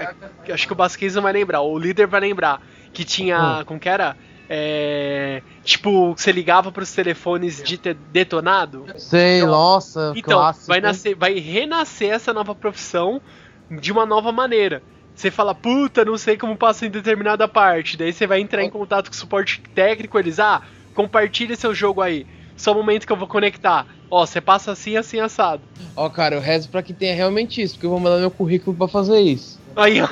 [0.52, 2.60] acho que o Basquez não vai lembrar, o líder vai lembrar.
[2.92, 3.64] Que tinha.
[3.68, 4.18] Como que era?
[4.50, 8.86] É, tipo, você ligava pros telefones de ter detonado?
[8.98, 10.68] Sei, nossa, Então, clássico.
[10.68, 13.22] vai nascer, vai renascer essa nova profissão
[13.70, 14.82] de uma nova maneira.
[15.14, 17.98] Você fala, puta, não sei como passa em determinada parte.
[17.98, 20.62] Daí você vai entrar em contato com o suporte técnico, eles, ah,
[20.94, 22.26] compartilha seu jogo aí.
[22.56, 23.86] Só o momento que eu vou conectar.
[24.10, 25.62] Ó, você passa assim, assim, assado.
[25.96, 28.76] Ó, cara, eu rezo pra que tenha realmente isso, porque eu vou mandar meu currículo
[28.76, 29.60] pra fazer isso.
[29.78, 30.08] Aí, ó,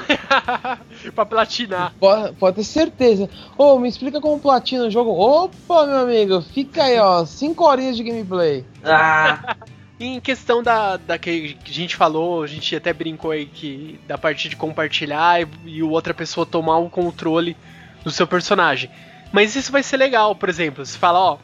[1.14, 1.94] pra platinar.
[2.00, 3.30] Pode, pode ter certeza.
[3.58, 5.12] Ô, me explica como platina o jogo.
[5.12, 8.64] Opa, meu amigo, fica aí, ó, 5 horinhas de gameplay.
[8.84, 9.58] Ah,
[9.98, 14.18] Em questão da, da que a gente falou, a gente até brincou aí que da
[14.18, 17.56] parte de compartilhar e, e o outra pessoa tomar o controle
[18.04, 18.90] do seu personagem.
[19.32, 21.38] Mas isso vai ser legal, por exemplo, você fala, ó,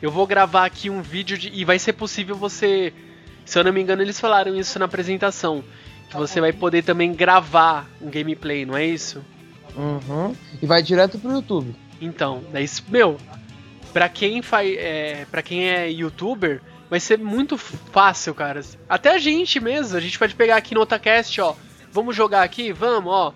[0.00, 2.92] eu vou gravar aqui um vídeo de, e vai ser possível você,
[3.44, 5.64] se eu não me engano, eles falaram isso na apresentação,
[6.12, 9.22] você vai poder também gravar um gameplay, não é isso?
[9.76, 10.34] Uhum.
[10.60, 11.74] E vai direto pro YouTube.
[12.00, 13.18] Então, daí, isso- meu,
[13.92, 18.60] pra quem faz, é, para quem é youtuber, vai ser muito fácil, cara.
[18.88, 21.54] Até a gente mesmo, a gente pode pegar aqui no Otacast, ó,
[21.92, 23.34] vamos jogar aqui, vamos, ó.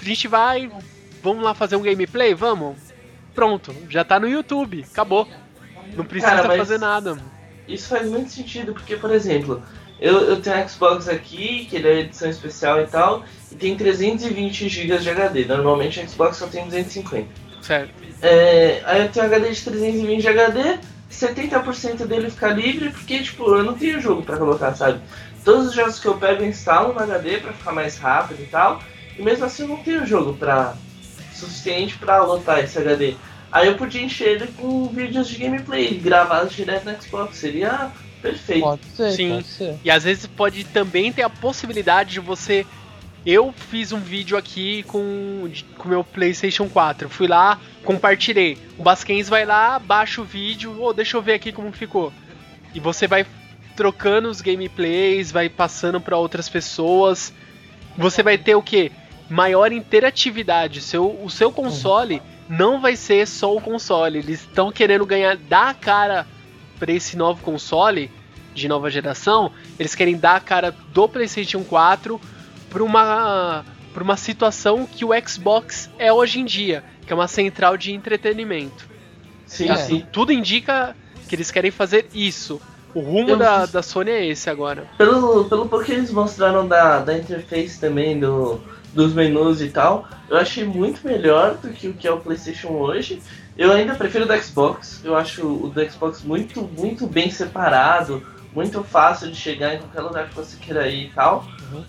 [0.00, 0.70] A gente vai,
[1.22, 2.76] vamos lá fazer um gameplay, vamos.
[3.34, 5.28] Pronto, já tá no YouTube, acabou.
[5.96, 7.18] Não precisa Cara, fazer nada.
[7.66, 9.62] Isso faz muito sentido, porque, por exemplo,
[10.00, 13.76] eu, eu tenho um Xbox aqui, que ele é edição especial e tal, e tem
[13.76, 15.44] 320 GB de HD.
[15.44, 17.28] Normalmente o Xbox só tem 250.
[17.60, 17.92] Certo.
[18.22, 20.78] É, aí eu tenho um HD de 320 de HD,
[21.10, 25.00] 70% dele fica livre, porque, tipo, eu não tenho jogo pra colocar, sabe?
[25.44, 28.46] Todos os jogos que eu pego eu instalo no HD pra ficar mais rápido e
[28.46, 28.82] tal,
[29.18, 30.74] e mesmo assim eu não tenho jogo pra
[31.34, 33.16] suficiente pra lotar esse HD.
[33.52, 37.90] Aí eu podia encher ele com vídeos de gameplay gravados direto no Xbox, seria
[38.20, 38.62] perfeito.
[38.62, 39.30] Pode ser, Sim.
[39.34, 39.78] pode ser.
[39.84, 42.66] E às vezes pode também ter a possibilidade de você.
[43.24, 47.08] Eu fiz um vídeo aqui com com meu PlayStation 4.
[47.08, 48.56] Fui lá, compartilhei.
[48.78, 50.80] O Basquens vai lá, baixa o vídeo.
[50.82, 52.12] Ô, deixa eu ver aqui como ficou.
[52.74, 53.26] E você vai
[53.76, 57.32] trocando os gameplays, vai passando para outras pessoas.
[57.96, 58.90] Você vai ter o que?
[59.28, 60.80] Maior interatividade.
[60.80, 64.18] Seu, o seu console não vai ser só o console.
[64.18, 66.26] Eles estão querendo ganhar, dar a cara
[66.80, 68.10] para esse novo console
[68.54, 72.20] de nova geração, eles querem dar a cara do PlayStation 4
[72.70, 77.26] para uma para uma situação que o Xbox é hoje em dia, que é uma
[77.26, 78.88] central de entretenimento.
[79.44, 79.76] Sim, É.
[79.76, 80.06] sim.
[80.12, 80.96] Tudo indica
[81.28, 82.60] que eles querem fazer isso.
[82.94, 84.86] O rumo Eu da, da Sony é esse agora.
[84.96, 88.60] Pelo, pelo pouco que eles mostraram da, da interface também do,
[88.94, 92.68] dos menus e tal, eu achei muito melhor do que o que é o PlayStation
[92.68, 93.20] hoje.
[93.56, 98.22] Eu ainda prefiro o do Xbox, eu acho o do Xbox muito, muito bem separado,
[98.54, 101.46] muito fácil de chegar em qualquer lugar que você queira ir e tal.
[101.72, 101.84] Uhum.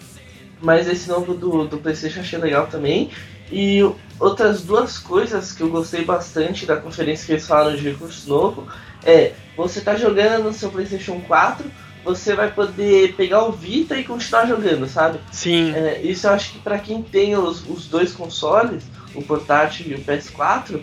[0.61, 3.09] Mas esse novo do, do PlayStation eu achei legal também.
[3.51, 3.81] E
[4.19, 8.67] outras duas coisas que eu gostei bastante da conferência que eles falaram de recurso novo
[9.03, 11.69] é você tá jogando no seu PlayStation 4,
[12.03, 15.19] você vai poder pegar o Vita e continuar jogando, sabe?
[15.31, 15.73] Sim.
[15.75, 18.83] É, isso eu acho que pra quem tem os, os dois consoles,
[19.13, 20.81] o portátil e o PS4,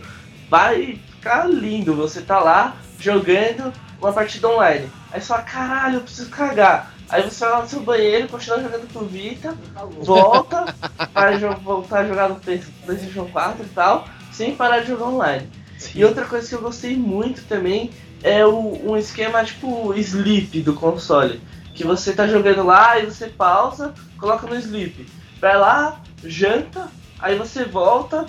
[0.48, 1.94] vai ficar lindo.
[1.94, 4.90] Você tá lá jogando uma partida online.
[5.10, 6.92] Aí você fala, caralho, eu preciso cagar.
[7.08, 9.56] Aí você vai lá no seu banheiro, continua jogando com Vita,
[10.02, 10.74] volta
[11.12, 15.48] para voltar a jogar no Play- PlayStation 4 e tal, sem parar de jogar online.
[15.94, 17.90] E outra coisa que eu gostei muito também
[18.22, 21.40] é o, um esquema tipo sleep do console.
[21.74, 25.06] Que você tá jogando lá e você pausa, coloca no sleep.
[25.40, 26.88] Vai lá, janta,
[27.18, 28.26] aí você volta,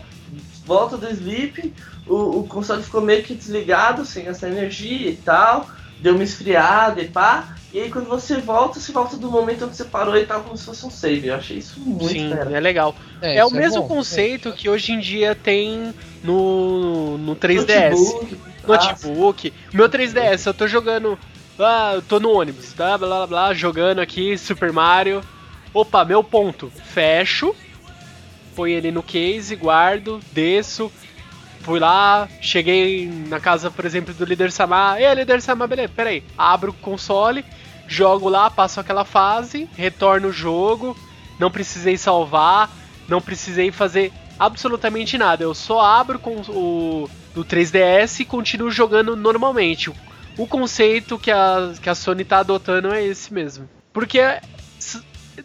[0.65, 1.73] volta do sleep,
[2.09, 7.01] o, o console ficou meio que desligado, sem gastar energia e tal, deu uma esfriada
[7.01, 7.55] e pá.
[7.71, 10.57] E aí quando você volta, você volta do momento onde você parou e tal, como
[10.57, 11.27] se fosse um save.
[11.27, 12.51] Eu achei isso muito Sim, fera.
[12.51, 12.95] é legal.
[13.21, 13.87] É, o isso mesmo bom.
[13.87, 15.93] conceito que hoje em dia tem
[16.23, 17.91] no, no 3DS.
[17.91, 18.37] Notebook,
[18.67, 19.53] Notebook.
[19.71, 21.17] Meu 3DS, eu tô jogando.
[21.59, 22.97] Ah, eu tô no ônibus, tá?
[22.97, 25.21] Blá blá blá, jogando aqui Super Mario.
[25.73, 26.71] Opa, meu ponto.
[26.85, 27.53] Fecho.
[28.55, 30.91] Põe ele no case, guardo, desço.
[31.61, 34.99] Fui lá, cheguei na casa, por exemplo, do líder Samar.
[34.99, 36.23] Ei, líder Samar, beleza, peraí.
[36.37, 37.43] Abro o console,
[37.87, 40.95] jogo lá, passo aquela fase, retorno o jogo.
[41.37, 42.69] Não precisei salvar,
[43.07, 45.43] não precisei fazer absolutamente nada.
[45.43, 49.91] Eu só abro com o do 3DS e continuo jogando normalmente.
[50.37, 53.69] O, conceito que a, que a Sony tá adotando é esse mesmo.
[53.91, 54.19] Porque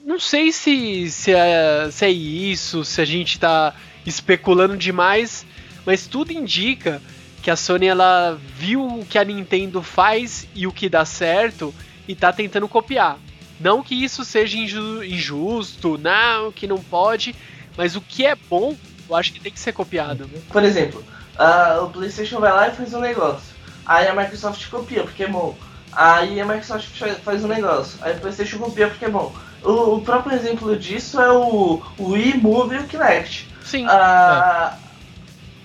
[0.05, 3.75] não sei se, se, é, se é isso, se a gente tá
[4.07, 5.47] especulando demais,
[5.85, 7.01] mas tudo indica
[7.43, 11.75] que a Sony ela viu o que a Nintendo faz e o que dá certo
[12.09, 13.19] e tá tentando copiar.
[13.61, 17.35] Não que isso seja inju- injusto, não, que não pode,
[17.77, 18.75] mas o que é bom,
[19.09, 20.29] eu acho que tem que ser copiado.
[20.51, 21.05] Por exemplo,
[21.39, 23.55] ah, o PlayStation vai lá e faz um negócio.
[23.87, 25.57] Aí a Microsoft copia porque é bom.
[25.93, 27.99] Aí a Microsoft fa- faz um negócio.
[28.03, 29.35] Aí o PlayStation copia porque é bom.
[29.63, 33.49] O, o próprio exemplo disso é o, o Wii Move e o Kinect.
[33.65, 34.77] Sim, A,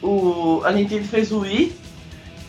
[0.01, 1.75] o, a Nintendo fez o Wii,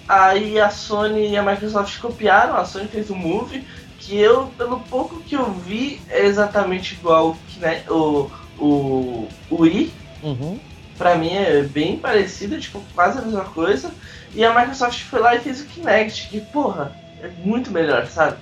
[0.08, 3.64] aí a Sony e a Microsoft copiaram, a Sony fez o Move,
[3.98, 9.62] que eu, pelo pouco que eu vi, é exatamente igual o, Kinect, o, o, o
[9.62, 9.92] Wii.
[10.22, 10.58] Uhum.
[10.96, 13.90] Pra mim é bem parecido, tipo, quase a mesma coisa.
[14.34, 18.36] E a Microsoft foi lá e fez o Kinect, que porra, é muito melhor, sabe?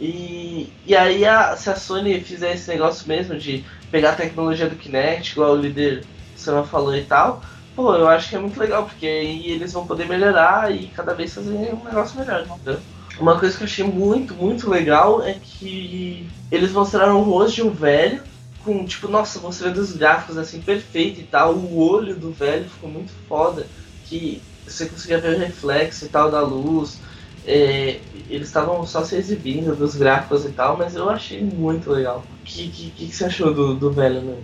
[0.00, 4.68] E, e aí a, se a Sony fizer esse negócio mesmo de pegar a tecnologia
[4.68, 6.04] do Kinect, igual o líder
[6.36, 7.42] Sama falou e tal,
[7.78, 11.14] pô, eu acho que é muito legal, porque aí eles vão poder melhorar e cada
[11.14, 12.80] vez fazer um negócio melhor, entendeu?
[13.20, 17.62] Uma coisa que eu achei muito, muito legal é que eles mostraram o rosto de
[17.62, 18.20] um velho
[18.64, 21.54] com, tipo, nossa, mostrando os gráficos assim, perfeito e tal.
[21.54, 23.64] O olho do velho ficou muito foda.
[24.06, 27.00] Que você conseguia ver o reflexo e tal da luz.
[27.46, 32.24] É, eles estavam só se exibindo dos gráficos e tal, mas eu achei muito legal.
[32.40, 34.36] O que, que, que você achou do, do velho, né?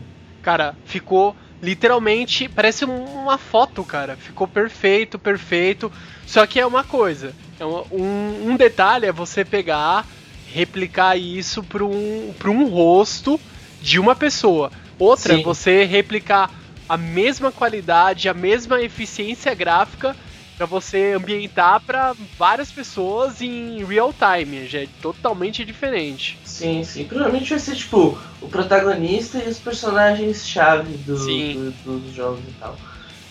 [0.44, 1.34] cara, ficou
[1.64, 4.16] literalmente, parece um- uma foto, cara.
[4.16, 5.90] Ficou perfeito, perfeito.
[6.26, 10.06] Só que é uma coisa, é um, um, detalhe é você pegar,
[10.46, 13.40] replicar isso para um, pra um rosto
[13.80, 14.70] de uma pessoa.
[14.98, 15.42] Outra é Sim.
[15.42, 16.50] você replicar
[16.88, 20.14] a mesma qualidade, a mesma eficiência gráfica
[20.56, 24.66] para você ambientar para várias pessoas em real time.
[24.66, 26.38] Já é totalmente diferente.
[26.54, 27.04] Sim, sim.
[27.04, 31.74] Provavelmente vai ser tipo o protagonista e os personagens-chave do, Sim.
[31.84, 32.78] do- dos jogos e tal.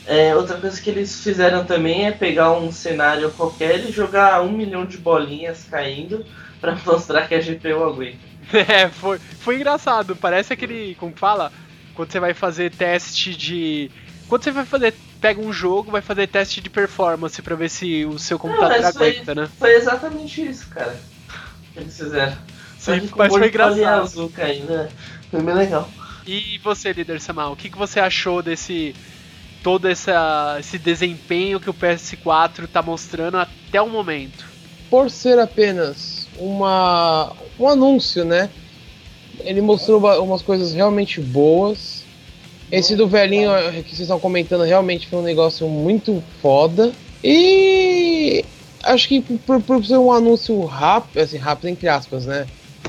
[0.05, 4.51] É, outra coisa que eles fizeram também é pegar um cenário qualquer e jogar um
[4.51, 6.25] milhão de bolinhas caindo
[6.59, 8.17] pra mostrar que a GPU aguenta.
[8.53, 10.17] É, foi, foi engraçado.
[10.17, 10.93] Parece aquele.
[10.95, 11.49] Como fala?
[11.95, 13.89] Quando você vai fazer teste de.
[14.27, 14.93] Quando você vai fazer.
[15.21, 19.09] Pega um jogo, vai fazer teste de performance pra ver se o seu computador foi-
[19.11, 19.49] aguenta, né?
[19.57, 20.99] Foi exatamente isso, cara.
[21.73, 22.33] Que eles fizeram.
[22.83, 24.01] Sim, mas monte foi engraçado.
[24.01, 24.89] azul caindo, né?
[25.31, 25.89] Foi bem legal.
[26.27, 28.93] E você, líder Samal, o que, que você achou desse.
[29.63, 34.45] Todo essa, esse desempenho que o PS4 tá mostrando até o momento?
[34.89, 38.49] Por ser apenas uma, um anúncio, né?
[39.39, 42.03] Ele mostrou umas coisas realmente boas.
[42.69, 46.91] Esse do velhinho que vocês estão comentando realmente foi um negócio muito foda.
[47.23, 48.43] E
[48.83, 52.45] acho que por, por ser um anúncio rápido, assim, rápido entre aspas, né?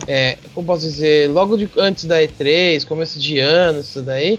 [0.07, 4.39] É, como posso dizer, logo de, antes da E3, começo de ano, isso daí.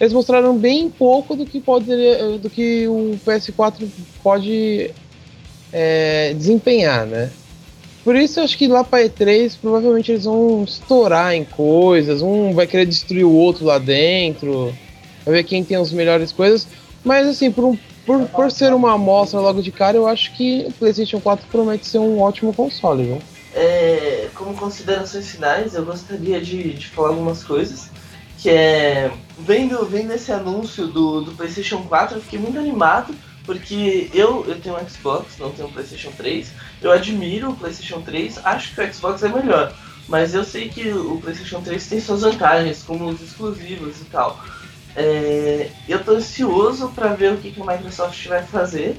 [0.00, 3.88] eles mostraram bem pouco do que poderia, do que o PS4
[4.22, 4.90] pode
[5.72, 7.30] é, desempenhar, né?
[8.04, 12.52] Por isso eu acho que lá para E3 provavelmente eles vão estourar em coisas, um
[12.52, 14.74] vai querer destruir o outro lá dentro,
[15.24, 16.66] vai ver quem tem as melhores coisas.
[17.04, 20.64] Mas assim, por, um, por, por ser uma amostra logo de cara, eu acho que
[20.66, 23.18] o PlayStation 4 promete ser um ótimo console, viu?
[23.54, 27.90] É, como considerações finais, eu gostaria de, de falar algumas coisas.
[28.38, 29.12] Que é.
[29.38, 33.14] Vendo, vendo esse anúncio do, do PlayStation 4, eu fiquei muito animado.
[33.44, 36.52] Porque eu, eu tenho um Xbox, não tenho um PlayStation 3.
[36.80, 39.74] Eu admiro o PlayStation 3, acho que o Xbox é melhor.
[40.08, 44.40] Mas eu sei que o PlayStation 3 tem suas vantagens, como os exclusivos e tal.
[44.94, 48.96] É, eu tô ansioso para ver o que, que a Microsoft vai fazer.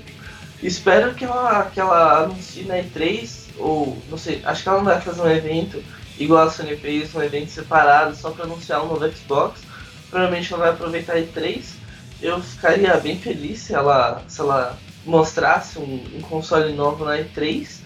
[0.61, 4.85] Espero que ela, que ela anuncie na E3, ou não sei, acho que ela não
[4.85, 5.83] vai fazer um evento
[6.17, 9.61] igual a Sony fez, um evento separado só para anunciar um novo Xbox.
[10.09, 11.83] Provavelmente ela vai aproveitar a E3
[12.23, 17.81] eu ficaria bem feliz se ela, se ela mostrasse um, um console novo na E3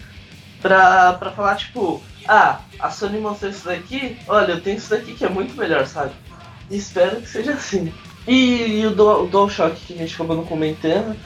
[0.62, 5.14] pra, pra falar, tipo, ah, a Sony mostrou isso daqui, olha, eu tenho isso daqui
[5.14, 6.12] que é muito melhor, sabe?
[6.70, 7.92] Espero que seja assim.
[8.28, 11.16] E, e o, Dual, o DualShock que a gente acabou não comentando,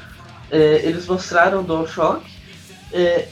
[0.51, 2.24] é, eles mostraram o DualShock.
[2.93, 3.28] É,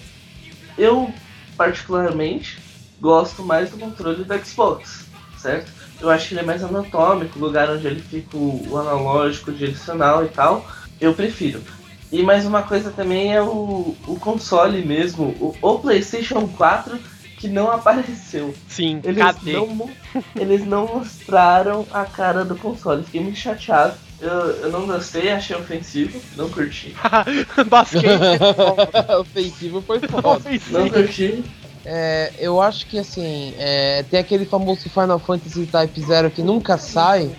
[0.76, 1.12] eu,
[1.56, 2.58] particularmente,
[3.00, 5.06] gosto mais do controle do Xbox,
[5.38, 5.70] certo?
[6.00, 9.52] Eu acho que ele é mais anatômico, o lugar onde ele fica o, o analógico
[9.52, 10.66] direcional e tal.
[11.00, 11.62] Eu prefiro.
[12.10, 16.98] E mais uma coisa também é o, o console mesmo, o, o PlayStation 4
[17.36, 18.54] que não apareceu.
[18.68, 19.52] Sim, Eles cadê?
[19.52, 19.90] não,
[20.36, 23.02] eles não mostraram a cara do console.
[23.04, 23.94] Fiquei muito chateado.
[24.20, 26.94] Eu, eu não gostei, achei ofensivo, não curti.
[27.68, 28.04] Basquete.
[29.18, 30.42] Ofensivo foi foda.
[30.70, 31.42] Não curti.
[31.86, 36.76] É, eu acho que assim, é, tem aquele famoso Final Fantasy Type Zero que nunca
[36.76, 37.30] sai.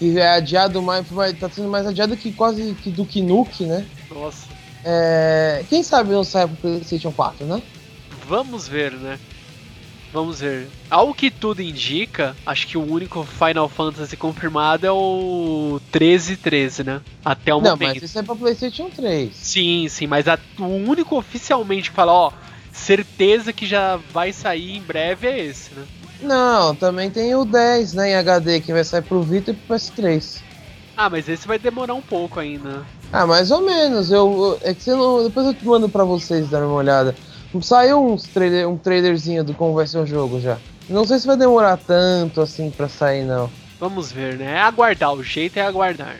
[0.00, 1.10] E é adiado mais.
[1.10, 3.84] mais- Tá sendo mais adiado que quase que do que Nuke, né?
[4.08, 4.46] Nossa.
[4.84, 7.60] É, quem sabe não sai pro PlayStation 4, né?
[8.28, 9.18] Vamos ver, né?
[10.12, 10.68] Vamos ver.
[10.90, 17.00] Ao que tudo indica, acho que o único Final Fantasy confirmado é o 1313, né?
[17.24, 17.94] Até o não, momento.
[17.94, 19.34] mas isso é pra PlayStation 3.
[19.34, 22.32] Sim, sim, mas a- o único oficialmente que fala, ó,
[22.72, 25.84] certeza que já vai sair em breve é esse, né?
[26.20, 29.76] Não, também tem o 10, né, em HD, que vai sair pro Vita e pro
[29.76, 30.42] PS3.
[30.96, 32.84] Ah, mas esse vai demorar um pouco ainda.
[33.12, 34.10] Ah, mais ou menos.
[34.10, 34.18] Eu,
[34.62, 35.22] eu- é que você não.
[35.22, 37.14] Depois eu te mando pra vocês darem uma olhada.
[37.62, 40.58] Saiu uns trailer, um trailerzinho do como vai ser o jogo já.
[40.88, 43.50] Não sei se vai demorar tanto assim pra sair, não.
[43.80, 44.54] Vamos ver, né?
[44.54, 46.16] É aguardar, o jeito é aguardar.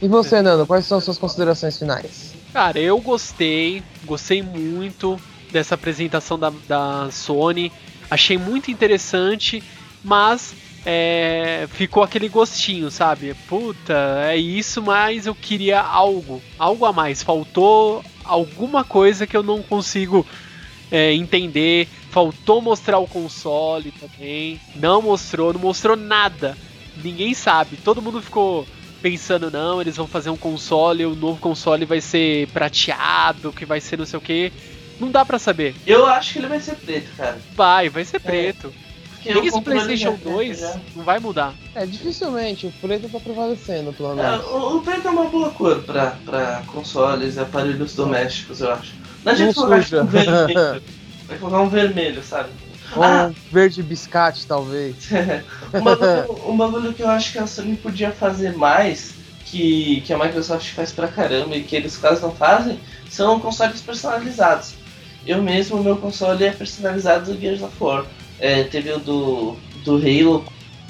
[0.00, 2.34] E você, Nando, quais são as suas considerações finais?
[2.52, 5.20] Cara, eu gostei, gostei muito
[5.52, 7.72] dessa apresentação da, da Sony,
[8.10, 9.62] achei muito interessante,
[10.02, 13.34] mas é, ficou aquele gostinho, sabe?
[13.48, 13.94] Puta,
[14.26, 17.22] é isso, mas eu queria algo, algo a mais.
[17.22, 20.26] Faltou alguma coisa que eu não consigo
[20.90, 21.88] é, entender.
[22.10, 24.60] Faltou mostrar o console também.
[24.76, 26.56] Não mostrou, não mostrou nada.
[27.02, 27.76] Ninguém sabe.
[27.78, 28.66] Todo mundo ficou
[29.00, 33.80] pensando, não, eles vão fazer um console, o novo console vai ser prateado, que vai
[33.80, 34.52] ser não sei o que.
[35.00, 35.74] Não dá pra saber.
[35.84, 37.38] Eu acho que ele vai ser preto, cara.
[37.56, 38.72] Vai, vai ser preto.
[38.72, 38.91] Porque
[39.24, 41.54] Desde o o controle PlayStation já- 2 já- não vai mudar.
[41.74, 44.46] É, dificilmente, o preto tá prevalecendo, pelo É, menos.
[44.46, 48.92] o, o preto é uma boa cor pra, pra consoles e aparelhos domésticos, eu acho.
[48.94, 50.82] Não Não adianta colocar tipo, um vermelho.
[51.28, 52.48] Vai colocar um vermelho, sabe?
[52.96, 53.30] Ou Ah!
[53.30, 54.96] um verde biscate, talvez.
[55.72, 59.14] um, bagulho, um bagulho que eu acho que a Sony podia fazer mais,
[59.46, 63.80] que, que a Microsoft faz pra caramba e que eles quase não fazem, são consoles
[63.80, 64.74] personalizados.
[65.26, 68.04] Eu mesmo, meu console é personalizado do Gears of War.
[68.42, 70.44] É, teve o do, do Halo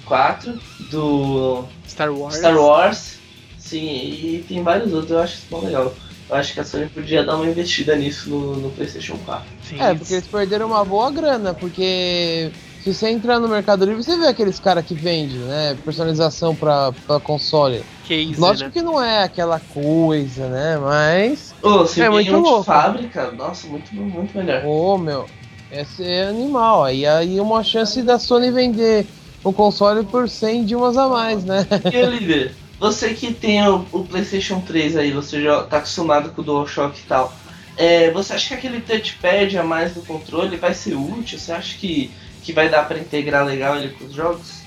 [0.06, 0.58] 4,
[0.90, 2.36] do Star Wars.
[2.36, 3.18] Star Wars,
[3.58, 5.94] sim, e tem vários outros, eu acho isso bom legal.
[6.30, 9.44] Eu acho que a Sony podia dar uma investida nisso no, no PlayStation 4.
[9.68, 9.78] Sim.
[9.78, 12.50] É, porque eles perderam uma boa grana, porque
[12.82, 15.76] se você entrar no Mercado Livre, você vê aqueles caras que vendem, né?
[15.84, 17.84] Personalização pra, pra console.
[18.08, 18.72] Case, Lógico né?
[18.72, 20.78] que não é aquela coisa, né?
[20.78, 21.54] Mas.
[21.62, 22.60] Ô, se É muito muito louco.
[22.60, 24.64] de fábrica, nossa, muito, muito melhor.
[24.64, 25.26] Ô, meu,
[25.72, 26.84] esse é animal.
[26.84, 29.06] Aí aí uma chance da Sony vender
[29.42, 31.66] o console por 100 Dilmas a mais, né?
[31.92, 36.42] E Oliver, você que tem o, o PlayStation 3 aí, você já tá acostumado com
[36.42, 37.32] o DualShock e tal.
[37.76, 41.38] É, você acha que aquele touchpad a mais do controle vai ser útil?
[41.38, 42.10] Você acha que,
[42.42, 44.62] que vai dar pra integrar legal ele com os jogos?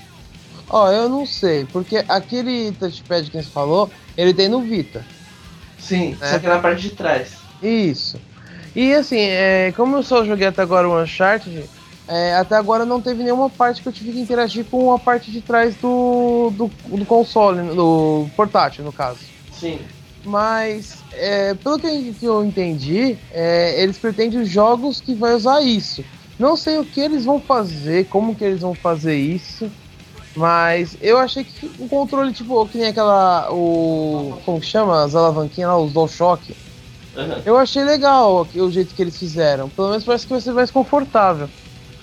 [0.68, 5.04] Ó, eu não sei, porque aquele touchpad que você falou, ele tem no Vita.
[5.78, 6.32] Sim, É.
[6.32, 7.34] só que na parte de trás.
[7.62, 8.18] Isso.
[8.76, 11.64] E assim, é, como eu só joguei até agora o Uncharted,
[12.06, 15.30] é, até agora não teve nenhuma parte que eu tive que interagir com a parte
[15.30, 19.20] de trás do, do, do console, do portátil, no caso.
[19.50, 19.80] Sim.
[20.22, 26.04] Mas, é, pelo que eu, entendi, é, eles pretendem os jogos que vai usar isso.
[26.38, 29.70] Não sei o que eles vão fazer, como que eles vão fazer isso.
[30.36, 33.50] Mas eu achei que o controle, tipo, que nem aquela.
[33.50, 34.36] O.
[34.44, 35.02] Como que chama?
[35.02, 36.54] As alavanquinhas lá, os DualShock.
[37.16, 37.42] Aham.
[37.44, 39.68] Eu achei legal o jeito que eles fizeram.
[39.68, 41.48] Pelo menos parece que vai ser mais confortável.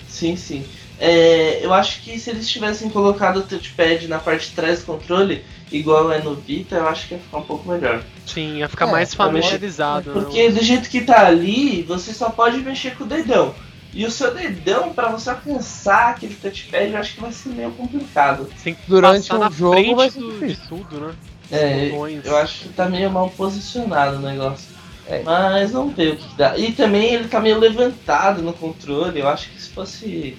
[0.08, 0.64] Sim, sim.
[0.98, 4.86] É, eu acho que se eles tivessem colocado o touchpad na parte de trás do
[4.86, 8.02] controle, igual é no Vita, eu acho que ia ficar um pouco melhor.
[8.26, 10.14] Sim, ia ficar É, mais familiarizado.
[10.14, 10.20] né?
[10.20, 13.54] Porque do jeito que tá ali, você só pode mexer com o dedão.
[13.92, 17.70] E o seu dedão, pra você alcançar aquele touchpad, eu acho que vai ser meio
[17.72, 18.48] complicado.
[18.62, 21.14] Tem que Durante passar um na jogo frente vai ser do- de tudo, né?
[21.52, 21.90] É,
[22.24, 24.73] eu acho que tá meio mal posicionado o negócio.
[25.08, 25.22] É.
[25.22, 26.56] Mas vamos ver o que, dá.
[26.56, 29.20] E também ele tá meio levantado no controle.
[29.20, 30.36] Eu acho que se fosse.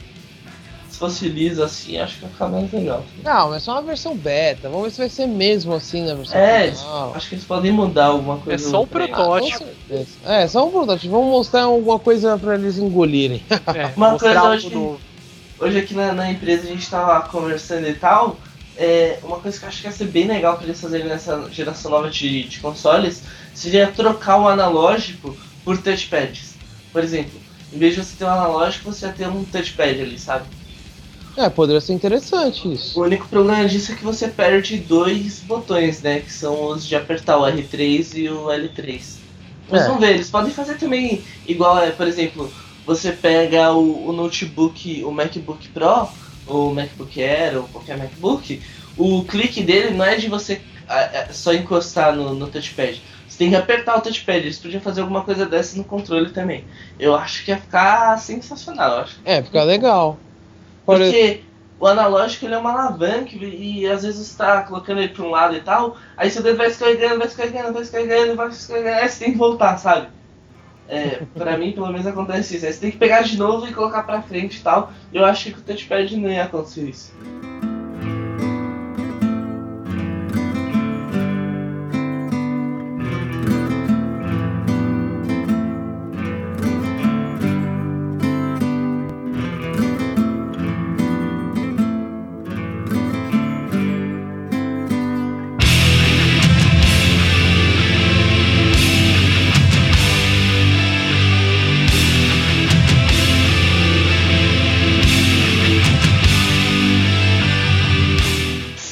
[0.90, 3.04] Se fosse liso assim, acho que ia ficar mais legal.
[3.22, 4.70] Não, é só uma versão beta.
[4.70, 7.14] Vamos ver se vai ser mesmo assim na versão É, final.
[7.14, 8.66] acho que eles podem mudar alguma coisa.
[8.66, 9.58] É só um protótipo.
[9.90, 10.08] Certeza.
[10.26, 11.12] É, só um protótipo.
[11.12, 13.44] Vamos mostrar alguma coisa pra eles engolirem.
[13.76, 15.02] É, Uma coisa hoje novo.
[15.60, 18.38] Hoje aqui na, na empresa a gente tava conversando e tal.
[18.76, 21.50] É, uma coisa que eu acho que ia ser bem legal pra eles fazerem nessa
[21.52, 23.24] geração nova de, de consoles
[23.54, 26.60] seria trocar o analógico por touchpads.
[26.92, 30.20] Por exemplo, em vez de você ter um analógico, você ia ter um touchpad ali,
[30.20, 30.50] sabe?
[31.38, 32.98] É, poderia ser interessante isso.
[32.98, 36.22] O único problema disso é que você perde dois botões, né?
[36.22, 39.24] Que são os de apertar o R3 e o L3.
[39.70, 39.88] Mas É.
[39.88, 42.56] vamos ver, eles podem fazer também igual, é, por exemplo,
[42.86, 46.14] você pega o, o notebook, o MacBook Pro,
[46.46, 48.64] ou MacBook Air, ou qualquer MacBook,
[48.96, 53.02] o clique dele não é de você ah, é, só encostar no, no touchpad.
[53.28, 54.38] Você tem que apertar o touchpad.
[54.40, 56.68] Eles podiam fazer alguma coisa dessa no controle também.
[57.00, 59.00] Eu acho que ia ficar sensacional.
[59.00, 60.18] Acho É, fica legal.
[60.86, 61.44] Por ex- porque
[61.80, 65.30] o analógico ele é uma alavanca e, às vezes você tá colocando ele pra um
[65.30, 69.10] lado e tal, aí seu dedo vai escorregando, vai escorregando, vai escorregando, vai escorregando, aí
[69.10, 70.12] você tem que voltar, sabe?
[70.88, 72.66] É, pra mim, pelo menos acontece isso.
[72.66, 74.92] Aí você tem que pegar de novo e colocar pra frente e tal.
[75.12, 77.14] Eu acho que o touchpad não ia acontecer isso.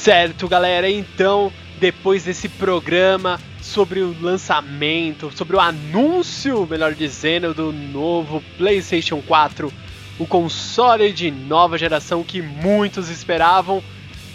[0.04, 1.50] Certo, galera, então,
[1.80, 9.72] depois desse programa sobre o lançamento, sobre o anúncio, melhor dizendo, do novo PlayStation 4,
[10.18, 13.82] o console de nova geração que muitos esperavam.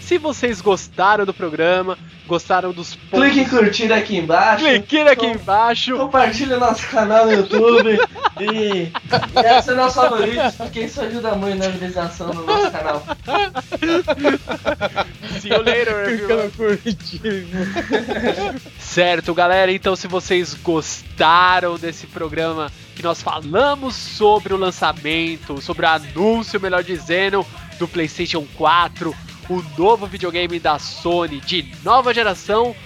[0.00, 1.96] Se vocês gostaram do programa,
[2.26, 4.64] gostaram dos pontos, Clique em curtir aqui embaixo.
[4.64, 5.96] clique aqui embaixo.
[5.96, 7.96] Compartilhe nosso canal no YouTube
[8.40, 13.02] e, e adicione nossos favoritos, porque isso ajuda muito na visualização do nosso canal.
[15.40, 16.50] See you later, everyone.
[18.78, 19.72] Certo, galera.
[19.72, 26.60] Então, se vocês gostaram desse programa que nós falamos sobre o lançamento, sobre o anúncio,
[26.60, 27.46] melhor dizendo,
[27.78, 29.14] do PlayStation 4,
[29.48, 32.76] o novo videogame da Sony de nova geração,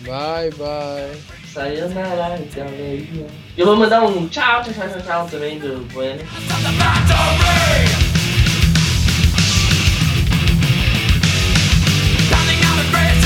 [0.00, 1.36] Bye, bye.
[1.52, 3.26] Sayonara, galerinha.
[3.56, 6.22] E eu vou mandar um tchau, tchau, tchau, tchau, também do Bueno.
[12.30, 13.25] Running out of